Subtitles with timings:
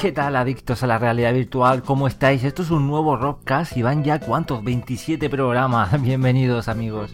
[0.00, 1.82] ¿Qué tal, adictos a la realidad virtual?
[1.82, 2.42] ¿Cómo estáis?
[2.42, 4.64] Esto es un nuevo Rockcast y van ya cuántos?
[4.64, 6.00] 27 programas.
[6.02, 7.12] Bienvenidos, amigos.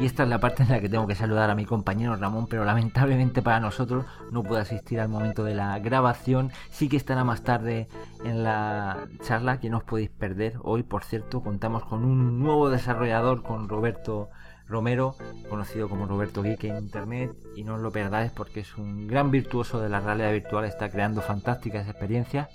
[0.00, 2.46] Y esta es la parte en la que tengo que saludar a mi compañero Ramón,
[2.46, 6.52] pero lamentablemente para nosotros no puede asistir al momento de la grabación.
[6.70, 7.88] Sí que estará más tarde
[8.24, 10.54] en la charla que no os podéis perder.
[10.62, 14.30] Hoy, por cierto, contamos con un nuevo desarrollador, con Roberto
[14.68, 15.16] Romero,
[15.48, 19.30] conocido como Roberto Geek en Internet, y no os lo perdáis porque es un gran
[19.30, 22.48] virtuoso de la realidad virtual, está creando fantásticas experiencias.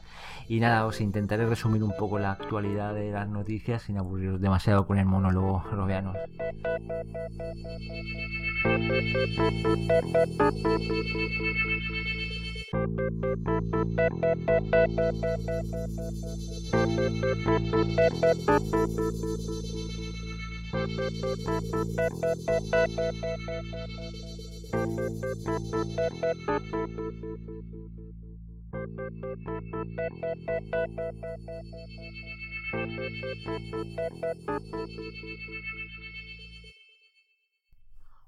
[0.47, 4.85] Y nada, os intentaré resumir un poco la actualidad de las noticias sin aburriros demasiado
[4.85, 6.13] con el monólogo robiano.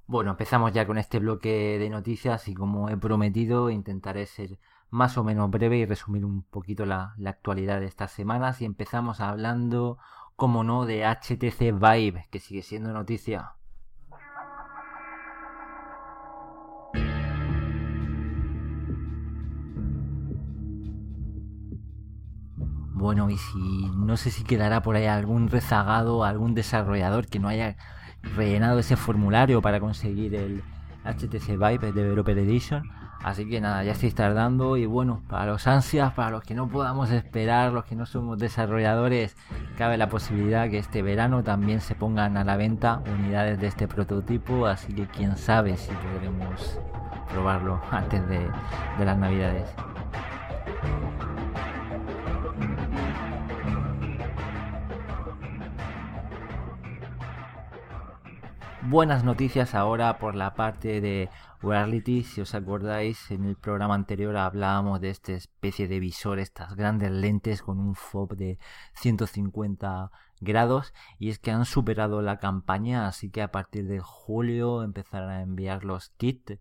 [0.08, 5.18] Bueno, empezamos ya con este bloque de noticias y como he prometido intentaré ser más
[5.18, 9.98] o menos breve y resumir un poquito la, actualidad de estas semanas y empezamos hablando,
[10.36, 13.55] como no, de HTC Vive, que sigue siendo noticia.
[23.06, 23.60] Bueno, y si
[23.96, 27.76] no sé si quedará por ahí algún rezagado, algún desarrollador que no haya
[28.36, 30.64] rellenado ese formulario para conseguir el
[31.04, 32.90] HTC Vive Developer Edition.
[33.24, 36.68] Así que nada, ya estáis tardando y bueno, para los ansias, para los que no
[36.68, 39.38] podamos esperar, los que no somos desarrolladores,
[39.78, 43.88] cabe la posibilidad que este verano también se pongan a la venta unidades de este
[43.88, 46.80] prototipo, así que quién sabe si podremos
[47.30, 48.50] probarlo antes de,
[48.98, 49.70] de las navidades.
[58.88, 61.28] Buenas noticias ahora por la parte de
[61.60, 62.24] Reality.
[62.24, 67.10] Si os acordáis, en el programa anterior hablábamos de esta especie de visor, estas grandes
[67.10, 68.60] lentes con un FOB de
[68.94, 70.94] 150 grados.
[71.18, 75.42] Y es que han superado la campaña, así que a partir de julio empezarán a
[75.42, 76.60] enviar los kits.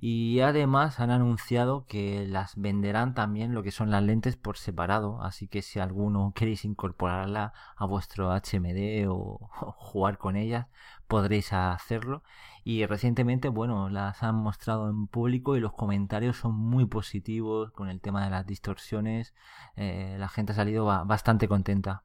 [0.00, 5.22] Y además han anunciado que las venderán también lo que son las lentes por separado.
[5.22, 10.68] Así que si alguno queréis incorporarla a vuestro HMD o jugar con ellas,
[11.06, 12.22] podréis hacerlo.
[12.64, 17.88] Y recientemente, bueno, las han mostrado en público y los comentarios son muy positivos con
[17.88, 19.34] el tema de las distorsiones.
[19.76, 22.04] Eh, la gente ha salido bastante contenta.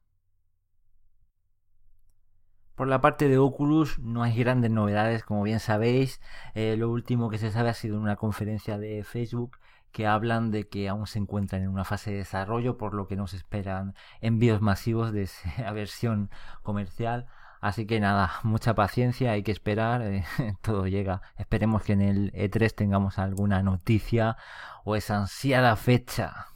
[2.74, 6.20] Por la parte de Oculus no hay grandes novedades, como bien sabéis.
[6.54, 9.58] Eh, lo último que se sabe ha sido una conferencia de Facebook
[9.92, 13.14] que hablan de que aún se encuentran en una fase de desarrollo, por lo que
[13.14, 16.30] nos esperan envíos masivos de esa versión
[16.62, 17.26] comercial.
[17.62, 20.24] Así que nada, mucha paciencia, hay que esperar, eh,
[20.62, 21.22] todo llega.
[21.38, 24.36] Esperemos que en el E3 tengamos alguna noticia
[24.84, 26.48] o esa ansiada fecha.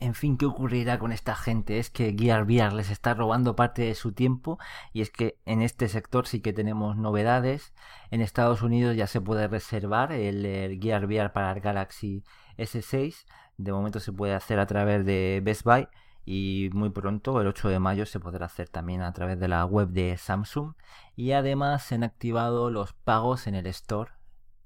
[0.00, 1.78] En fin, ¿qué ocurrirá con esta gente?
[1.78, 4.58] Es que Gear VR les está robando parte de su tiempo
[4.92, 7.72] y es que en este sector sí que tenemos novedades.
[8.10, 12.24] En Estados Unidos ya se puede reservar el, el Gear VR para el Galaxy
[12.56, 13.26] S6.
[13.58, 15.86] De momento se puede hacer a través de Best Buy
[16.24, 19.64] y muy pronto, el 8 de mayo, se podrá hacer también a través de la
[19.64, 20.74] web de Samsung
[21.16, 24.12] y además se han activado los pagos en el store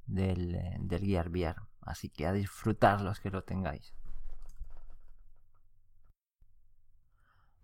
[0.06, 3.94] del, del Gear VR, así que a disfrutar los que lo tengáis.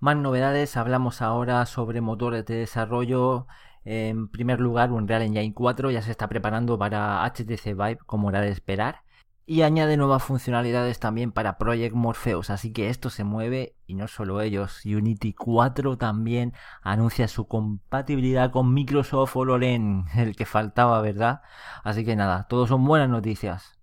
[0.00, 3.48] Más novedades, hablamos ahora sobre motores de desarrollo.
[3.84, 8.40] En primer lugar, Unreal Engine 4 ya se está preparando para HTC Vive, como era
[8.40, 9.02] de esperar
[9.50, 14.06] y añade nuevas funcionalidades también para Project Morpheus, así que esto se mueve y no
[14.06, 16.52] solo ellos, Unity 4 también
[16.82, 21.40] anuncia su compatibilidad con Microsoft HoloLens, el que faltaba, ¿verdad?
[21.82, 23.80] Así que nada, todos son buenas noticias.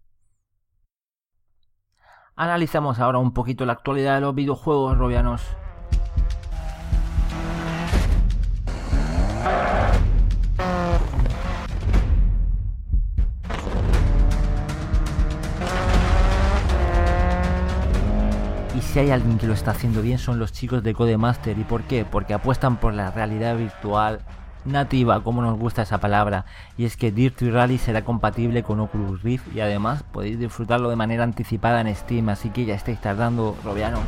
[2.36, 5.42] Analizamos ahora un poquito la actualidad de los videojuegos robianos.
[18.82, 21.58] Si hay alguien que lo está haciendo bien son los chicos de Codemaster.
[21.58, 22.06] ¿Y por qué?
[22.06, 24.22] Porque apuestan por la realidad virtual
[24.66, 26.46] nativa, como nos gusta esa palabra,
[26.78, 30.96] y es que Dirty Rally será compatible con Oculus Rift y además podéis disfrutarlo de
[30.96, 34.04] manera anticipada en Steam, así que ya estáis tardando, robianos.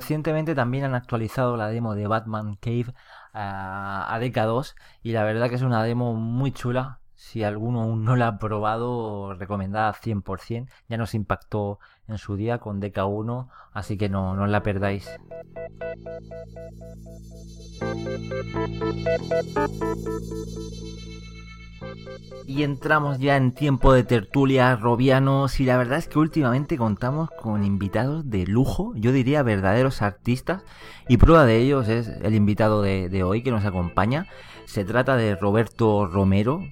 [0.00, 2.94] Recientemente también han actualizado la demo de Batman Cave
[3.34, 7.00] a, a DK2 y la verdad que es una demo muy chula.
[7.16, 10.70] Si alguno aún no la ha probado, recomendada 100%.
[10.88, 15.06] Ya nos impactó en su día con DK1, así que no, no la perdáis.
[22.46, 27.30] Y entramos ya en tiempo de tertulia robianos y la verdad es que últimamente contamos
[27.30, 30.64] con invitados de lujo, yo diría verdaderos artistas
[31.08, 34.26] y prueba de ellos es el invitado de, hoy que nos acompaña.
[34.64, 36.62] Se trata de Roberto Romero,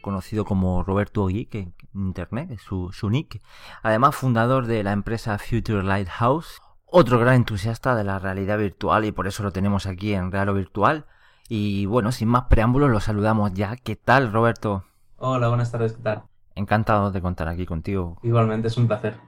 [0.00, 3.42] conocido como Roberto Geek en internet, es su, su nick.
[3.82, 9.12] Además fundador de la empresa Future Lighthouse, otro gran entusiasta de la realidad virtual y
[9.12, 11.06] por eso lo tenemos aquí en Real o Virtual.
[11.48, 13.76] Y bueno, sin más preámbulos, lo saludamos ya.
[13.76, 14.84] ¿Qué tal, Roberto?
[15.18, 16.22] Hola, buenas tardes, ¿qué tal?
[16.54, 18.16] Encantado de contar aquí contigo.
[18.22, 19.18] Igualmente, es un placer.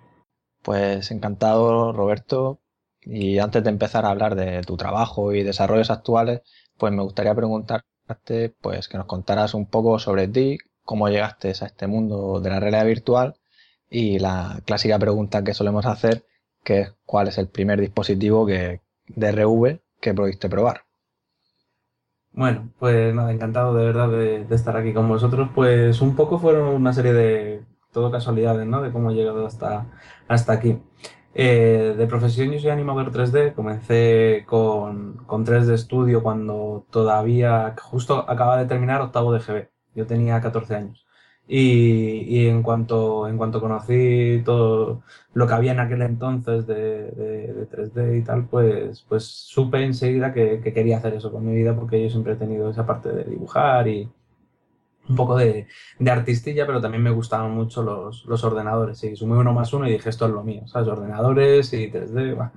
[0.62, 2.60] Pues encantado, Roberto.
[3.02, 6.42] Y antes de empezar a hablar de tu trabajo y desarrollos actuales,
[6.76, 11.66] pues me gustaría preguntarte pues que nos contaras un poco sobre ti, cómo llegaste a
[11.66, 13.36] este mundo de la realidad virtual
[13.88, 16.24] y la clásica pregunta que solemos hacer,
[16.64, 20.87] que es cuál es el primer dispositivo que, de RV que pudiste probar.
[22.32, 25.50] Bueno, pues nada, encantado de verdad de, estar aquí con vosotros.
[25.54, 28.82] Pues un poco fueron una serie de todo casualidades, ¿no?
[28.82, 29.86] De cómo he llegado hasta,
[30.28, 30.80] hasta aquí.
[31.34, 38.24] Eh, de profesión yo soy animador 3D, comencé con, con 3D Studio cuando todavía, justo
[38.28, 41.07] acababa de terminar octavo de GB, yo tenía 14 años.
[41.50, 45.02] Y, en, cuanto, en cuanto conocí todo
[45.32, 50.60] lo que había en aquel entonces de, 3D y tal, pues, pues supe enseguida que,
[50.60, 53.88] quería hacer eso con mi vida porque yo siempre he tenido esa parte de dibujar
[53.88, 54.10] y
[55.08, 55.66] un poco de,
[56.06, 59.02] artistilla, pero también me gustaban mucho los, ordenadores.
[59.04, 60.88] Y sumé uno más uno y dije, esto es lo mío, ¿sabes?
[60.88, 62.50] Ordenadores y 3D.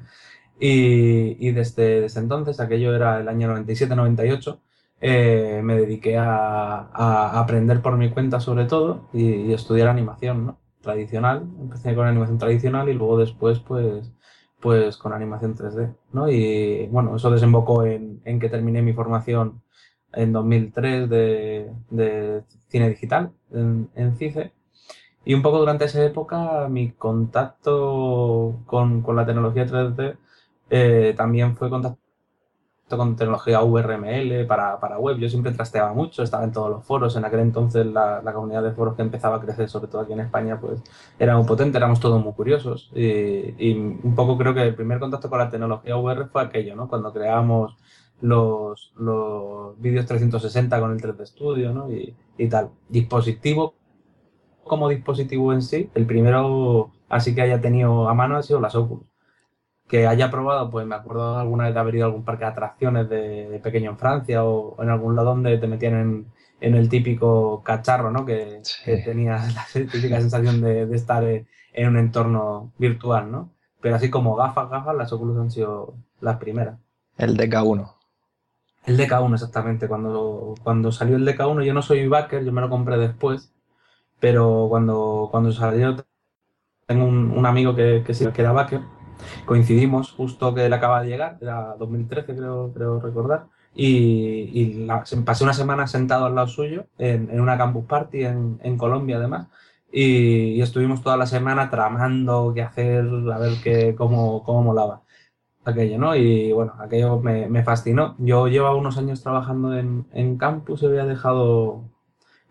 [0.60, 4.60] Y, y desde, desde entonces, aquello era el año 97-98,
[5.02, 10.60] eh, me dediqué a, aprender por mi cuenta sobre todo y, estudiar animación ¿no?
[10.82, 11.48] tradicional.
[11.60, 14.12] Empecé con animación tradicional y luego después pues,
[14.60, 15.96] pues con animación 3D.
[16.14, 16.30] ¿no?
[16.30, 19.62] Y bueno, eso desembocó en, que terminé mi formación
[20.14, 24.54] en 2003 de, de cine digital en, en, CICE.
[25.26, 30.18] Y un poco durante esa época mi contacto con, con la tecnología 3D
[30.70, 32.01] eh, también fue contacto
[32.98, 35.18] con tecnología VRML para, para, web.
[35.18, 37.16] Yo siempre trasteaba mucho, estaba en todos los foros.
[37.16, 40.14] En aquel entonces la, la, comunidad de foros que empezaba a crecer, sobre todo aquí
[40.14, 40.82] en España, pues
[41.20, 42.92] era muy potente, éramos todos muy curiosos.
[42.96, 46.88] Y, un poco creo que el primer contacto con la tecnología VR fue aquello, ¿no?
[46.88, 47.76] Cuando creábamos
[48.22, 51.92] los, los vídeos 360 con el 3D Studio, ¿no?
[51.92, 52.70] Y, y tal.
[52.90, 53.76] Dispositivo
[54.64, 58.76] como dispositivo en sí, el primero así que haya tenido a mano ha sido las
[58.76, 59.11] Oculus
[59.92, 62.52] que haya probado, pues me acuerdo alguna vez de haber ido a algún parque de
[62.52, 66.26] atracciones de, pequeño en Francia o, en algún lado donde te metían
[66.62, 68.26] en, el típico cacharro, ¿no?
[68.26, 68.62] Que,
[69.04, 73.50] tenías la típica sensación de, estar en un entorno virtual, ¿no?
[73.82, 76.80] Pero así como gafas, gafas, las Oculus han sido las primeras.
[77.18, 77.94] El DK1.
[78.86, 79.90] El DK1, exactamente.
[79.90, 83.52] Cuando, cuando salió el DK1, yo no soy backer, yo me lo compré después,
[84.22, 85.98] pero cuando, cuando salió,
[86.86, 88.80] tengo un, amigo que, que, que era backer
[89.46, 94.88] coincidimos justo que él acaba de llegar, era 2013 creo, recordar, y,
[95.26, 99.48] pasé una semana sentado al lado suyo en, una campus party en, Colombia además,
[99.92, 105.02] y, estuvimos toda la semana tramando qué hacer, a ver qué, cómo, cómo molaba
[105.66, 106.16] aquello, ¿no?
[106.16, 108.16] Y bueno, aquello me, fascinó.
[108.20, 111.84] Yo llevaba unos años trabajando en, en campus y había dejado,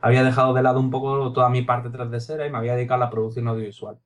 [0.01, 3.07] había dejado de lado un poco toda mi parte 3D y me había dedicado a
[3.07, 3.99] la producción audiovisual.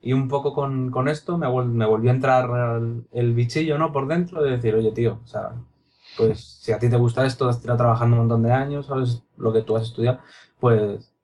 [0.00, 2.80] Y un poco con, con esto me, me, volvió a entrar
[3.12, 3.92] el, bichillo, ¿no?
[3.92, 5.52] Por dentro de decir, oye, tío, o sea,
[6.16, 9.24] pues si a ti te gusta esto, has tirado trabajando un montón de años, sabes
[9.36, 10.20] lo que tú has estudiado,
[10.60, 11.14] pues...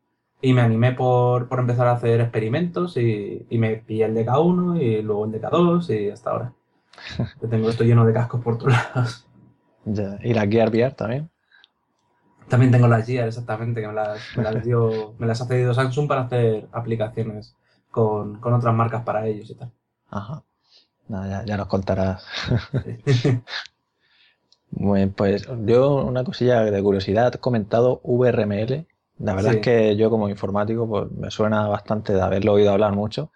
[0.42, 4.78] Y me animé por, por empezar a hacer experimentos y, y me pillé el DK1
[4.78, 6.52] y luego el DK2 y hasta ahora.
[7.40, 9.26] que tengo esto lleno de cascos por todos lados.
[10.22, 11.30] ¿Y la Gear VR también?
[12.48, 15.74] También tengo las Gear, exactamente, que me las, me las, dio, me las ha pedido
[15.74, 17.56] Samsung para hacer aplicaciones
[17.94, 19.70] con, otras marcas para ellos y tal.
[20.10, 20.42] Ajá.
[21.08, 22.26] ya, nos contarás.
[24.76, 28.88] Bueno, pues yo una cosilla de curiosidad, he comentado VRML.
[29.20, 32.92] La verdad es que yo como informático pues me suena bastante de haberlo oído hablar
[32.92, 33.30] mucho,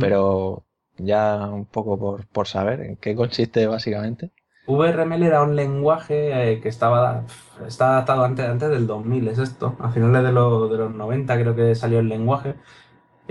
[0.00, 0.64] pero
[0.98, 4.32] ya un poco por, por, saber en qué consiste básicamente.
[4.66, 7.26] VRML era un lenguaje eh, que estaba
[7.64, 9.76] está adaptado antes, antes del 2000, es esto.
[9.78, 12.56] A finales de, de los 90 creo que salió el lenguaje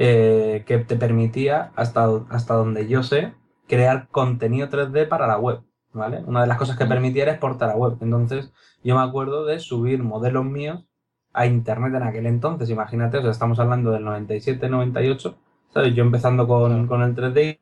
[0.03, 3.35] eh, que te permitía, hasta, hasta donde yo sé,
[3.67, 5.61] crear contenido 3D para la web.
[5.93, 6.23] ¿Vale?
[6.25, 7.97] Una de las cosas que permitía era exportar a web.
[8.01, 8.51] Entonces,
[8.83, 10.85] yo me acuerdo de subir modelos míos
[11.33, 12.71] a internet en aquel entonces.
[12.71, 15.37] Imagínate, o sea, estamos hablando del 97, 98,
[15.71, 15.93] ¿sabes?
[15.93, 17.59] Yo empezando con, con el 3D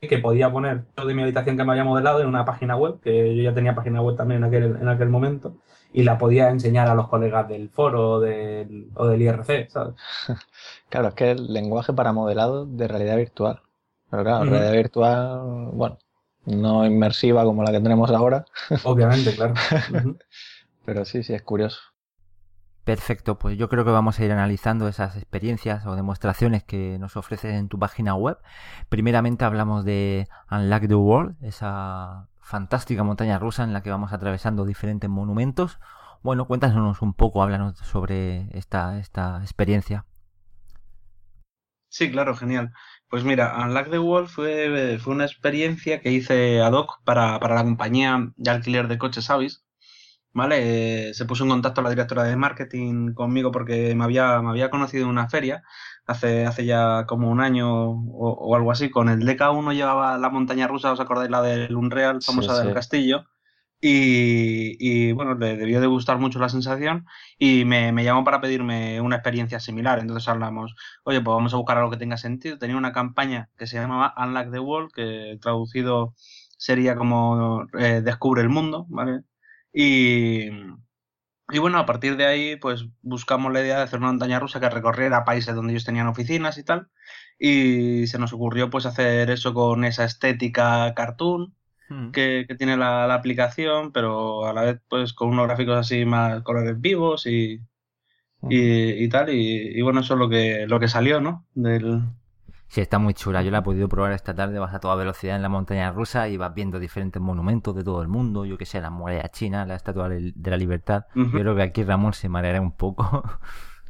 [0.00, 3.00] que podía poner todo de mi habitación que me había modelado en una página web,
[3.00, 5.56] que yo ya tenía página web también en aquel, en aquel momento,
[5.92, 9.94] y la podía enseñar a los colegas del foro o del, o del IRC, ¿sabes?
[10.88, 13.62] Claro, es que el lenguaje para modelado de realidad virtual.
[14.10, 15.40] Pero claro, realidad virtual,
[15.72, 15.98] bueno,
[16.44, 18.44] no inmersiva como la que tenemos ahora.
[18.84, 19.54] Obviamente, claro.
[20.84, 21.78] Pero sí, sí, es curioso.
[22.84, 27.16] Perfecto, pues yo creo que vamos a ir analizando esas experiencias o demostraciones que nos
[27.16, 28.38] ofreces en tu página web.
[28.88, 34.66] Primeramente hablamos de Unlock the World, esa fantástica montaña rusa en la que vamos atravesando
[34.66, 35.78] diferentes monumentos.
[36.22, 40.04] Bueno, cuéntanos un poco, háblanos sobre esta, esta experiencia.
[41.88, 42.72] Sí, claro, genial.
[43.08, 47.54] Pues mira, Unlock the World fue, fue una experiencia que hice ad hoc para, para
[47.54, 49.64] la compañía de alquiler de coches Avis
[50.32, 51.10] ¿vale?
[51.10, 54.70] Eh, se puso en contacto la directora de marketing conmigo porque me había, me había
[54.70, 55.62] conocido en una feria
[56.06, 58.90] hace, hace ya como un año o, algo así.
[58.90, 61.30] Con el DK1 llevaba la montaña rusa, ¿os acordáis?
[61.30, 63.26] La del Unreal, famosa del castillo.
[63.84, 67.04] Y, y, bueno, le debió de gustar mucho la sensación
[67.36, 69.98] y me, me, llamó para pedirme una experiencia similar.
[69.98, 72.58] Entonces hablamos, oye, pues vamos a buscar algo que tenga sentido.
[72.58, 76.14] Tenía una campaña que se llamaba Unlock the World, que traducido
[76.56, 79.22] sería como eh, Descubre el mundo, ¿vale?
[79.72, 80.48] Y,
[81.50, 84.60] y bueno, a partir de ahí, pues buscamos la idea de hacer una montaña rusa
[84.60, 86.88] que recorriera países donde ellos tenían oficinas y tal.
[87.38, 91.54] Y se nos ocurrió pues hacer eso con esa estética cartoon
[91.88, 92.10] hmm.
[92.10, 96.80] que, tiene la, aplicación, pero a la vez pues con unos gráficos así más colores
[96.80, 97.60] vivos y,
[98.48, 99.30] y, tal.
[99.30, 101.46] Y, y, bueno, eso es lo que, lo que salió, ¿no?
[101.54, 102.02] Del,
[102.72, 103.42] Sí, está muy chula.
[103.42, 104.58] Yo la he podido probar esta tarde.
[104.58, 108.00] Vas a toda velocidad en la montaña rusa y vas viendo diferentes monumentos de todo
[108.00, 108.46] el mundo.
[108.46, 111.04] Yo que sé, la muralla china, la estatua de la libertad.
[111.14, 113.24] Yo creo que aquí Ramón se mareará un poco.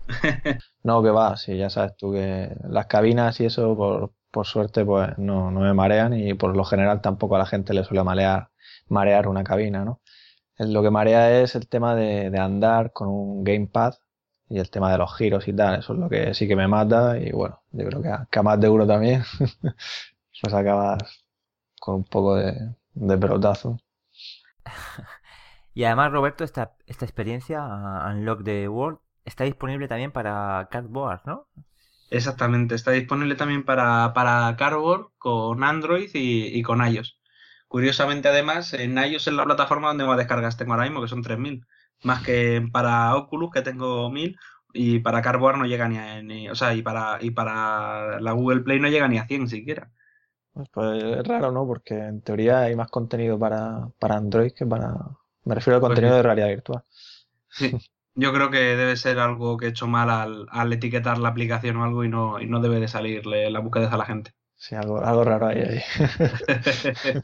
[0.83, 1.37] no, que va.
[1.37, 5.61] Sí, ya sabes tú que las cabinas y eso, por, por suerte, pues no, no
[5.61, 8.51] me marean y por lo general tampoco a la gente le suele marear,
[8.89, 10.01] marear una cabina, ¿no?
[10.59, 13.95] Lo que marea es el tema de, de andar con un gamepad
[14.49, 16.69] y el tema de los giros y tal, eso es lo que sí que me
[16.69, 19.25] mata y bueno, yo creo que a, más de uno también
[20.43, 21.25] pues acabas
[21.81, 23.79] con un poco de, de pelotazo.
[25.75, 31.49] Y además, Roberto, esta, esta experiencia, Unlock the World, está disponible también para Cardboard, ¿no?
[32.11, 37.19] Exactamente, está disponible también para, para Cardboard con Android y, y, con iOS.
[37.69, 41.25] Curiosamente, además, en iOS es la plataforma donde más descargas tengo ahora mismo, que son
[41.25, 41.65] 3.000
[42.03, 44.37] más que para Oculus, que tengo 1000,
[44.75, 48.33] y para Cardboard no llega ni a, ni, o sea, y para, y para la
[48.33, 49.91] Google Play no llega ni a 100 siquiera.
[50.73, 51.67] Pues, es raro, ¿no?
[51.67, 54.95] Porque en teoría hay más contenido para, para Android que para...
[55.45, 56.83] Me refiero al pues contenido de realidad virtual.
[57.49, 57.77] Sí.
[58.15, 61.77] Yo creo que debe ser algo que he hecho mal al, al etiquetar la aplicación
[61.77, 64.33] o algo y no, y no debe de salirle la búsqueda a la gente.
[64.57, 65.63] Sí, algo, algo raro ahí.
[65.63, 65.81] ahí.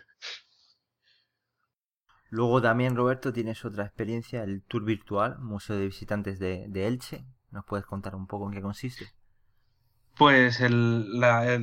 [2.31, 7.25] Luego también, Roberto, tienes otra experiencia, el Tour Virtual, Museo de Visitantes de, Elche.
[7.51, 9.07] ¿Nos puedes contar un poco en qué consiste?
[10.17, 11.23] Pues el,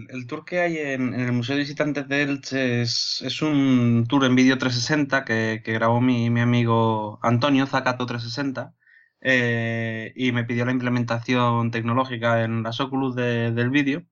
[0.10, 4.36] el, tour que hay en, el Museo de Visitantes de Elche es, un tour en
[4.36, 8.74] vídeo 360 que, grabó mi, mi, amigo Antonio Zacato 360
[9.22, 14.06] eh, y me pidió la implementación tecnológica en las Oculus del vídeo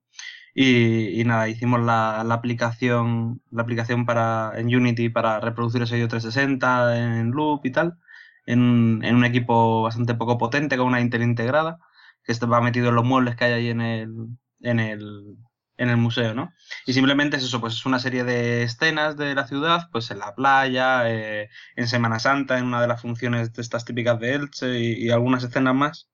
[0.54, 6.08] y, nada, hicimos la, la, aplicación, la aplicación para, en Unity para reproducir ese vídeo
[6.08, 7.98] 360 en loop y tal,
[8.46, 11.78] en, en, un equipo bastante poco potente con una Intel integrada,
[12.24, 14.14] que va metido en los muebles que hay ahí en el,
[14.60, 15.36] en el,
[15.76, 16.52] en el museo, ¿no?
[16.86, 20.20] Y simplemente es eso, pues es una serie de escenas de la ciudad, pues en
[20.20, 24.34] la playa, eh, en Semana Santa, en una de las funciones de estas típicas de
[24.34, 26.08] Elche y, y algunas escenas más,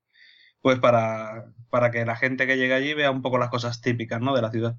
[0.63, 4.21] pues para, para que la gente que llegue allí vea un poco las cosas típicas
[4.21, 4.35] ¿no?
[4.35, 4.77] de la ciudad.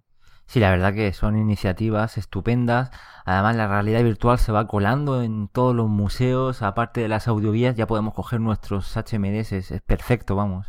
[0.51, 2.91] Sí, la verdad que son iniciativas estupendas.
[3.25, 6.61] Además, la realidad virtual se va colando en todos los museos.
[6.61, 9.53] Aparte de las audiovías, ya podemos coger nuestros HMDs.
[9.53, 10.67] Es, perfecto, vamos.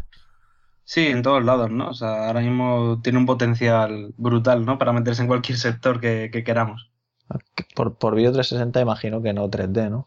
[0.85, 1.89] Sí, en todos lados, ¿no?
[1.89, 4.79] O sea, ahora mismo tiene un potencial brutal, ¿no?
[4.79, 6.93] Para meterse en cualquier sector que, queramos.
[7.75, 10.07] Por, por vídeo 360 imagino que no 3D, ¿no?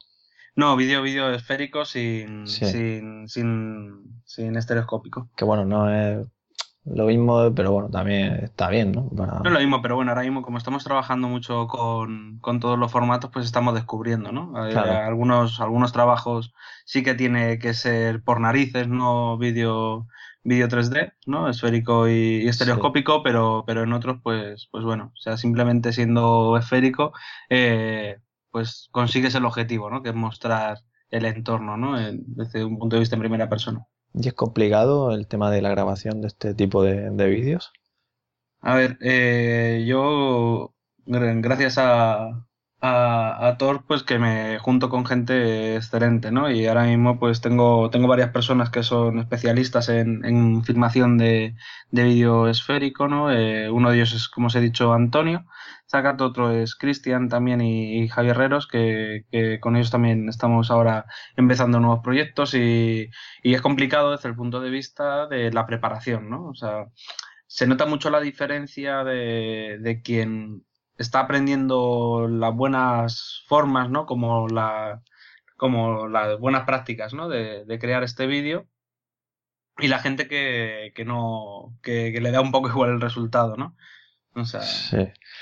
[0.56, 5.30] No, vídeo, vídeo esférico sin, sin, sin, sin estereoscópico.
[5.36, 6.26] Que bueno, no es
[6.86, 9.10] lo mismo, pero bueno, también está bien, ¿no?
[9.12, 12.92] No es lo mismo, pero bueno, ahora mismo como estamos trabajando mucho con, todos los
[12.92, 14.68] formatos, pues estamos descubriendo, ¿no?
[14.68, 16.54] Eh, algunos, algunos trabajos
[16.86, 20.08] sí que tiene que ser por narices, no vídeo
[20.44, 21.50] vídeo 3D, ¿no?
[21.50, 27.14] Esférico y, estereoscópico, pero, pero en otros, pues, pues bueno, o sea, simplemente siendo esférico,
[27.50, 28.20] eh,
[28.56, 30.02] pues consigues el objetivo, ¿no?
[30.02, 30.78] Que es mostrar
[31.10, 32.00] el entorno, ¿no?
[32.00, 33.86] Desde un punto de vista en primera persona.
[34.14, 37.74] ¿Y es complicado el tema de la grabación de este tipo de, vídeos?
[38.62, 40.74] A ver, eh, yo,
[41.06, 42.48] gracias a,
[42.82, 46.52] a, Thor, pues que me junto con gente excelente, ¿no?
[46.52, 51.56] Y ahora mismo pues tengo, tengo varias personas que son especialistas en, en filmación de,
[51.92, 53.32] de vídeo esférico, ¿no?
[53.32, 55.46] Eh, uno de ellos es, como os he dicho, Antonio
[55.90, 61.06] Zagat, otro es Cristian también y, Javier Herreros, que, que, con ellos también estamos ahora
[61.36, 63.10] empezando nuevos proyectos y,
[63.44, 66.48] y es complicado desde el punto de vista de la preparación, ¿no?
[66.48, 66.86] O sea,
[67.48, 70.66] se nota mucho la diferencia de, de quien
[70.98, 74.06] está aprendiendo las buenas formas, ¿no?
[74.06, 75.02] Como, la,
[75.58, 77.30] como las buenas prácticas, ¿no?
[77.30, 78.68] De, de crear este vídeo.
[79.78, 83.58] Y la gente que, que no, que, que, le da un poco igual el resultado,
[83.58, 83.76] ¿no?
[84.38, 84.62] O sea,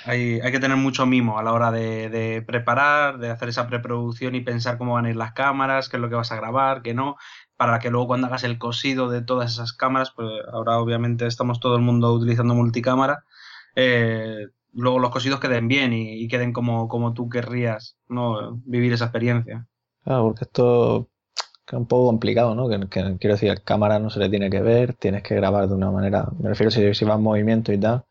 [0.05, 3.65] hay, hay, que tener mucho mimo a la hora de, de, preparar, de hacer esa
[3.65, 6.35] preproducción y pensar cómo van a ir las cámaras, qué es lo que vas a
[6.35, 7.15] grabar, qué no,
[7.57, 11.59] para que luego cuando hagas el cosido de todas esas cámaras, pues ahora obviamente estamos
[11.59, 13.23] todo el mundo utilizando multicámara,
[13.75, 18.61] eh, luego los cosidos queden bien y, queden como, como tú querrías ¿no?
[18.65, 19.67] vivir esa experiencia.
[20.03, 21.09] Claro, porque esto
[21.67, 22.67] es un poco complicado, ¿no?
[22.67, 25.75] Que, quiero decir, el cámara no se le tiene que ver, tienes que grabar de
[25.75, 28.03] una manera, me refiero si, si va en movimiento y tal.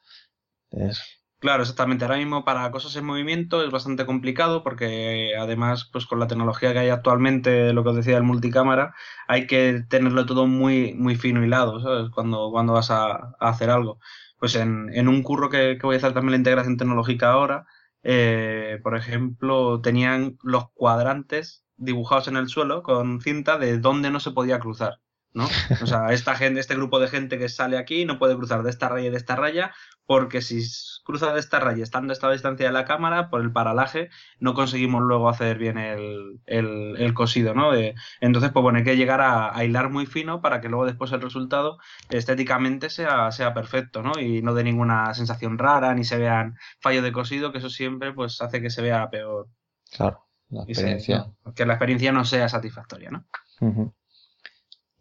[1.39, 2.05] Claro, exactamente.
[2.05, 6.73] Ahora mismo para cosas en movimiento es bastante complicado porque además, pues con la tecnología
[6.73, 8.95] que hay actualmente, lo que os decía del multicámara,
[9.27, 12.11] hay que tenerlo todo muy, muy fino hilado, ¿sabes?
[12.15, 13.99] Cuando, cuando vas a, a hacer algo
[14.43, 17.65] pues en, en un curro que, que, voy a hacer también la integración tecnológica ahora,
[18.03, 24.19] eh, por ejemplo, tenían los cuadrantes dibujados en el suelo con cinta de dónde no
[24.19, 24.99] se podía cruzar.
[25.35, 25.49] ¿No?
[25.83, 28.71] O sea, esta gente, este grupo de gente que sale aquí no puede cruzar de
[28.71, 29.73] esta raya y de esta raya,
[30.07, 30.63] porque si
[31.05, 34.55] cruza de esta raya estando a esta distancia de la cámara, por el paralaje, no
[34.55, 37.73] conseguimos luego hacer bien el, el, cosido, ¿no?
[38.21, 41.21] entonces, pues bueno, hay que llegar a, hilar muy fino para que luego después el
[41.21, 41.79] resultado
[42.11, 44.19] estéticamente sea, sea perfecto, ¿no?
[44.19, 48.13] Y no dé ninguna sensación rara, ni se vean fallos de cosido, que eso siempre
[48.13, 49.49] pues hace que se vea peor.
[49.91, 51.27] Claro, la experiencia.
[51.55, 53.27] que la experiencia no sea satisfactoria, ¿no?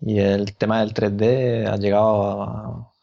[0.01, 2.43] Y el tema del 3D ha llegado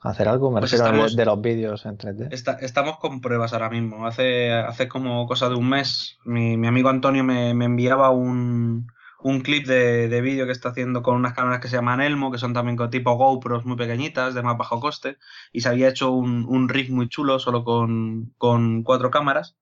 [0.00, 0.50] a hacer algo?
[0.50, 2.58] Me pues refiero de los vídeos en 3D.
[2.60, 4.06] estamos con pruebas ahora mismo.
[4.06, 8.88] Hace, hace como cosa de un mes, mi, mi amigo Antonio me, me enviaba un,
[9.20, 12.30] un clip de, de vídeo que está haciendo con unas cámaras que se llaman Elmo,
[12.30, 15.18] que son también con tipo GoPros muy pequeñitas, de más bajo coste,
[15.52, 19.56] y se había hecho un, un rig muy chulo solo con, con cuatro cámaras.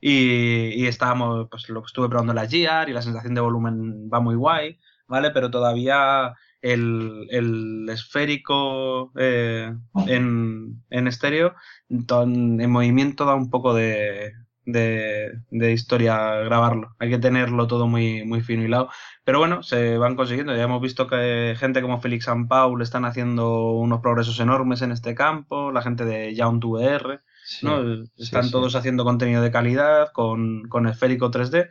[0.00, 4.20] Y, y estábamos, pues lo estuve probando la GR y la sensación de volumen va
[4.20, 5.30] muy guay, ¿vale?
[5.30, 9.70] Pero todavía el, el esférico eh,
[10.06, 11.54] en, en estéreo,
[11.90, 14.32] en movimiento da un poco de,
[14.64, 16.96] de, de, historia grabarlo.
[16.98, 18.88] Hay que tenerlo todo muy, muy fino y lado.
[19.24, 20.56] Pero bueno, se van consiguiendo.
[20.56, 24.90] Ya hemos visto que gente como Félix San Paul están haciendo unos progresos enormes en
[24.90, 27.20] este campo, la gente de Young 2VR,
[27.60, 28.04] ¿no?
[28.16, 31.68] Están todos haciendo contenido de calidad con, con esférico 3D.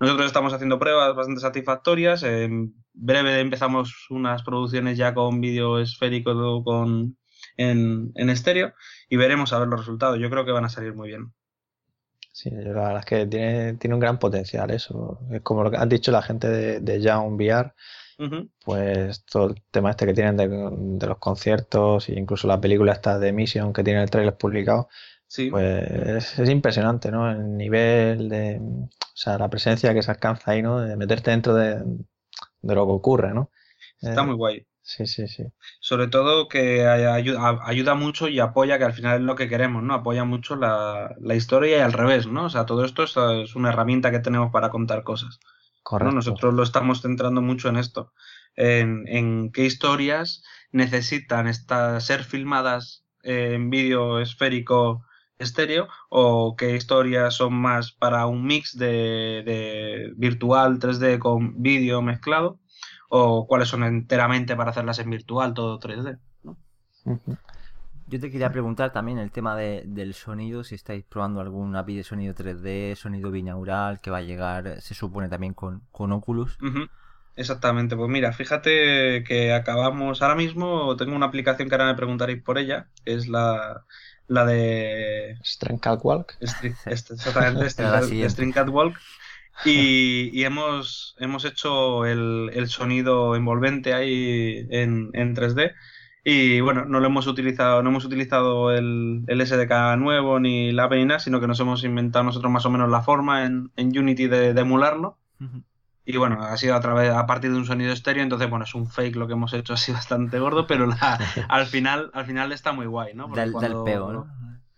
[0.00, 2.22] Nosotros estamos haciendo pruebas bastante satisfactorias.
[2.22, 7.16] En breve empezamos unas producciones ya con vídeo esférico con,
[7.56, 8.72] en, en estéreo
[9.08, 10.18] y veremos a ver los resultados.
[10.18, 11.32] Yo creo que van a salir muy bien.
[12.32, 15.18] Sí, la verdad es que tiene, tiene un gran potencial eso.
[15.32, 17.74] Es como lo que has dicho la gente de, de Young VR,
[18.64, 23.18] pues todo el tema este que tienen de, los conciertos e incluso la película esta
[23.18, 24.88] de Mission que tiene el trailer publicado,
[25.50, 27.30] pues es, impresionante, ¿no?
[27.30, 30.80] El nivel de, o sea, la presencia que se alcanza ahí, ¿no?
[30.80, 31.82] De meterte dentro de,
[32.62, 33.50] lo que ocurre, ¿no?
[34.00, 34.66] Está muy guay.
[34.80, 35.44] Sí, sí, sí.
[35.80, 39.82] Sobre todo que ayuda, ayuda, mucho y apoya, que al final es lo que queremos,
[39.82, 39.92] ¿no?
[39.92, 42.46] Apoya mucho la, la historia y al revés, ¿no?
[42.46, 45.40] O sea, todo esto es, una herramienta que tenemos para contar cosas.
[45.82, 46.14] Correcto.
[46.14, 48.14] Nosotros lo estamos centrando mucho en esto,
[48.56, 55.04] en, en qué historias necesitan estar, ser filmadas en vídeo esférico
[55.38, 62.02] estéreo o qué historias son más para un mix de, de virtual 3D con vídeo
[62.02, 62.58] mezclado
[63.08, 66.18] o cuáles son enteramente para hacerlas en virtual todo 3D.
[68.06, 72.04] Yo te quería preguntar también el tema del sonido, si estáis probando algún API de
[72.04, 76.56] sonido 3D, sonido binaural, que va a llegar, se supone también con, con Oculus.
[77.36, 82.42] Exactamente, pues mira, fíjate que acabamos ahora mismo, tengo una aplicación que ahora me preguntaréis
[82.42, 83.84] por ella, que es la,
[84.28, 86.36] la de String Catwalk.
[87.14, 87.68] exactamente,
[88.30, 88.96] String, Catwalk.
[89.64, 95.72] Y, y, hemos, hemos hecho el, el sonido envolvente ahí en, en 3D
[96.30, 100.84] y bueno, no lo hemos utilizado, no hemos utilizado el, el SDK nuevo ni la
[100.84, 104.26] API sino que nos hemos inventado nosotros más o menos la forma en, en Unity
[104.26, 105.16] de, emularlo.
[106.10, 108.74] Y bueno, ha sido a través, a partir de un sonido estéreo, entonces bueno, es
[108.74, 110.88] un fake lo que hemos hecho así bastante gordo, pero
[111.50, 113.28] al final, al final está muy guay, ¿no?
[113.28, 113.52] da, el
[113.84, 114.26] pego, ¿no?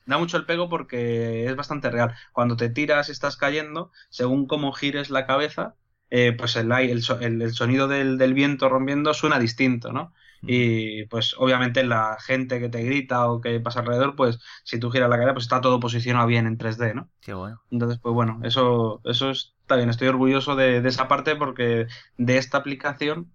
[0.06, 2.16] Da mucho el pego porque es bastante real.
[2.32, 5.76] Cuando te tiras y estás cayendo, según cómo gires la cabeza,
[6.10, 10.12] eh, pues el, el, el, sonido del, del, viento rompiendo suena distinto, ¿no?
[10.42, 14.90] Y pues obviamente la gente que te grita o que pasa alrededor, pues si tú
[14.90, 17.08] giras la cara, pues está todo posicionado bien en 3D, ¿no?
[17.20, 17.60] Qué bueno.
[17.70, 22.58] Entonces, pues bueno, eso, eso está bien, estoy orgulloso de, esa parte porque de esta
[22.58, 23.30] aplicación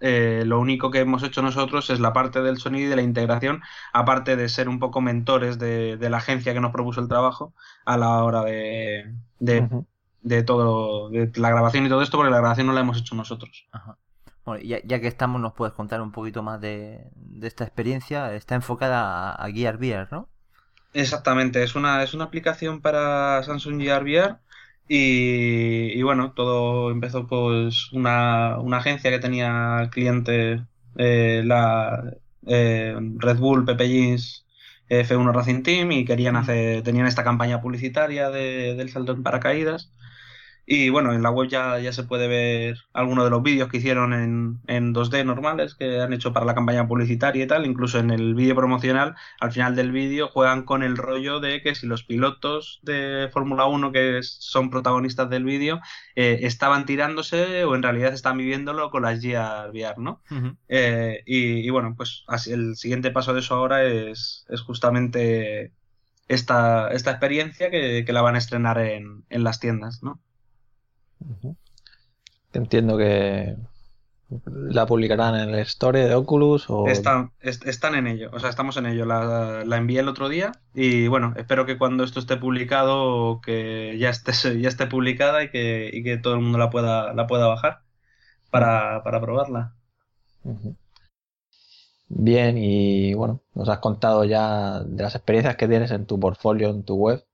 [0.00, 3.02] eh, lo único que hemos hecho nosotros es la parte del sonido y de la
[3.02, 7.54] integración, aparte de ser un poco mentores de, la agencia que nos propuso el trabajo
[7.84, 12.66] a la hora de, de, todo, de la grabación y todo esto, porque la grabación
[12.66, 13.68] no la hemos hecho nosotros.
[13.72, 13.96] Ajá
[14.62, 17.06] ya, que estamos, nos puedes contar un poquito más de,
[17.42, 18.34] esta experiencia.
[18.34, 20.28] Está enfocada a, Gear VR, ¿no?
[20.92, 24.36] Exactamente, es una, es una aplicación para Samsung Gear VR.
[24.88, 30.64] Y, bueno, todo empezó pues una, una agencia que tenía cliente
[30.96, 32.12] eh, la
[32.46, 34.44] eh, Red Bull, Pepe Jeans,
[34.88, 39.92] F1 Racing Team y querían hacer, tenían esta campaña publicitaria de, del salto en paracaídas
[40.72, 43.78] y bueno, en la web ya, ya se puede ver algunos de los vídeos que
[43.78, 47.66] hicieron en, en 2D normales que han hecho para la campaña publicitaria y tal.
[47.66, 51.74] Incluso en el vídeo promocional, al final del vídeo, juegan con el rollo de que
[51.74, 55.80] si los pilotos de Fórmula 1 que son protagonistas del vídeo
[56.14, 60.22] eh, estaban tirándose o en realidad están viviéndolo con las GR VR, ¿no?
[60.68, 65.72] Eh, y, bueno, pues así, el siguiente paso de eso ahora es, es justamente
[66.28, 70.20] esta, esta experiencia que, que la van a estrenar en, en las tiendas, ¿no?
[72.52, 73.56] Entiendo que
[74.44, 76.86] la publicarán en el store de Oculus o...
[76.86, 79.04] Están, están en ello, o sea, estamos en ello.
[79.04, 84.10] La, envié el otro día y bueno, espero que cuando esto esté publicado, que ya
[84.10, 87.46] esté, ya esté publicada y que, y que todo el mundo la pueda, la pueda
[87.46, 87.82] bajar
[88.50, 89.74] para, para probarla.
[92.08, 96.70] Bien, y bueno, nos has contado ya de las experiencias que tienes en tu portfolio,
[96.70, 97.24] en tu web.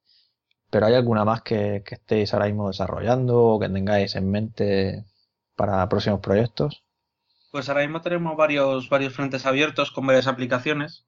[0.71, 5.05] ¿Pero hay alguna más que, estéis ahora mismo desarrollando o que tengáis en mente
[5.55, 6.85] para próximos proyectos?
[7.53, 11.07] Pues ahora mismo tenemos varios, varios frentes abiertos con varias aplicaciones.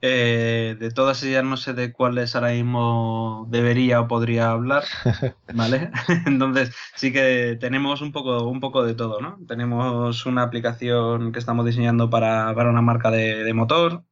[0.00, 4.84] Eh, de todas ellas no sé de cuáles ahora mismo debería o podría hablar,
[5.52, 5.90] ¿vale?
[6.26, 9.38] Entonces sí que tenemos un poco, un poco de todo, ¿no?
[9.48, 14.04] Tenemos una aplicación que estamos diseñando para, una marca de motor,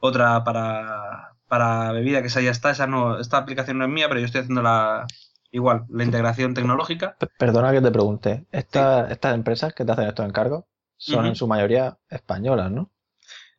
[0.00, 4.08] otra para, para bebida, que esa ya está, esa no, esta aplicación no es mía,
[4.08, 5.06] pero yo estoy haciendo la
[5.50, 7.18] igual, la integración tecnológica.
[7.38, 10.64] Perdona que te pregunte, estas empresas que te hacen estos encargos
[10.96, 12.90] son en su mayoría españolas, ¿no?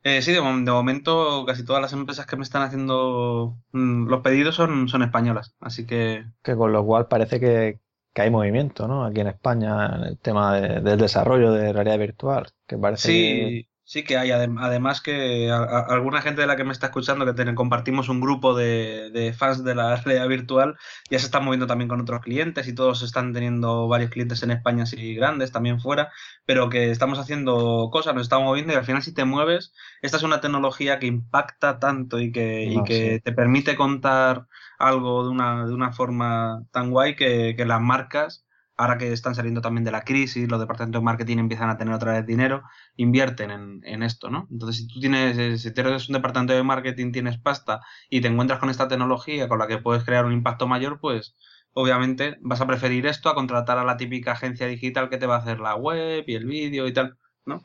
[0.02, 4.56] Eh, sí, de, momento casi todas las empresas que me están haciendo mm, los pedidos
[4.56, 6.24] son, son españolas, así que...
[6.42, 7.78] Que con lo cual parece que,
[8.16, 9.04] hay movimiento, ¿no?
[9.04, 14.02] Aquí en España en el tema del desarrollo de realidad virtual, que parece sí, Sí
[14.02, 18.18] que hay, además que alguna gente de la que me está escuchando, que compartimos un
[18.18, 20.76] grupo de, fans de la realidad virtual,
[21.10, 24.52] ya se están moviendo también con otros clientes y todos están teniendo varios clientes en
[24.52, 26.10] España así grandes, también fuera,
[26.46, 30.16] pero que estamos haciendo cosas, nos estamos moviendo y al final si te mueves, esta
[30.16, 34.46] es una tecnología que impacta tanto y que, y que te permite contar
[34.78, 38.43] algo de una, de una forma tan guay que, que las marcas
[38.76, 41.94] ahora que están saliendo también de la crisis, los departamentos de marketing empiezan a tener
[41.94, 42.62] otra vez dinero,
[42.96, 43.50] invierten
[43.82, 44.48] en, esto, ¿no?
[44.50, 48.28] Entonces, si tú tienes, eh, si eres un departamento de marketing, tienes pasta y te
[48.28, 51.36] encuentras con esta tecnología con la que puedes crear un impacto mayor, pues
[51.72, 55.36] obviamente vas a preferir esto a contratar a la típica agencia digital que te va
[55.36, 57.60] a hacer la web y el vídeo y tal, ¿no?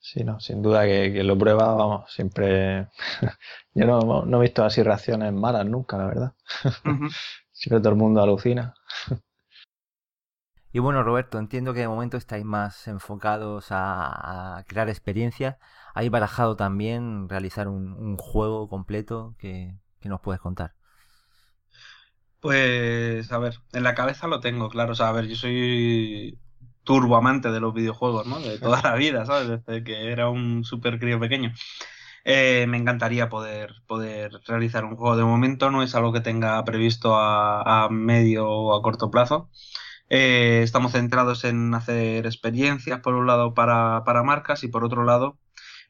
[0.00, 2.88] Sí, no, sin duda que, lo prueba, vamos, siempre...
[3.74, 6.32] Yo no, no, he visto así reacciones malas nunca, la verdad.
[7.52, 8.74] siempre todo el mundo alucina.
[10.72, 15.56] Y bueno, Roberto, entiendo que de momento estáis más enfocados a, crear experiencias.
[15.94, 20.74] ¿Hay barajado también realizar un, juego completo que, nos puedes contar?
[22.40, 24.92] Pues, a ver, en la cabeza lo tengo, claro.
[24.92, 26.38] O sea, a ver, yo soy
[26.84, 28.38] turbo amante de los videojuegos, ¿no?
[28.40, 29.48] De toda la vida, ¿sabes?
[29.48, 31.52] Desde que era un super crío pequeño.
[32.24, 35.16] eh, me encantaría poder, poder realizar un juego.
[35.16, 39.50] De momento no es algo que tenga previsto a, medio o a corto plazo.
[40.10, 45.04] Eh, estamos centrados en hacer experiencias, por un lado, para, para marcas y por otro
[45.04, 45.38] lado,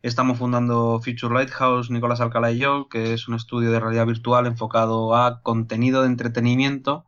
[0.02, 4.46] estamos fundando Future Lighthouse, Nicolás Alcalá y yo, que es un estudio de realidad virtual
[4.46, 7.07] enfocado a contenido de entretenimiento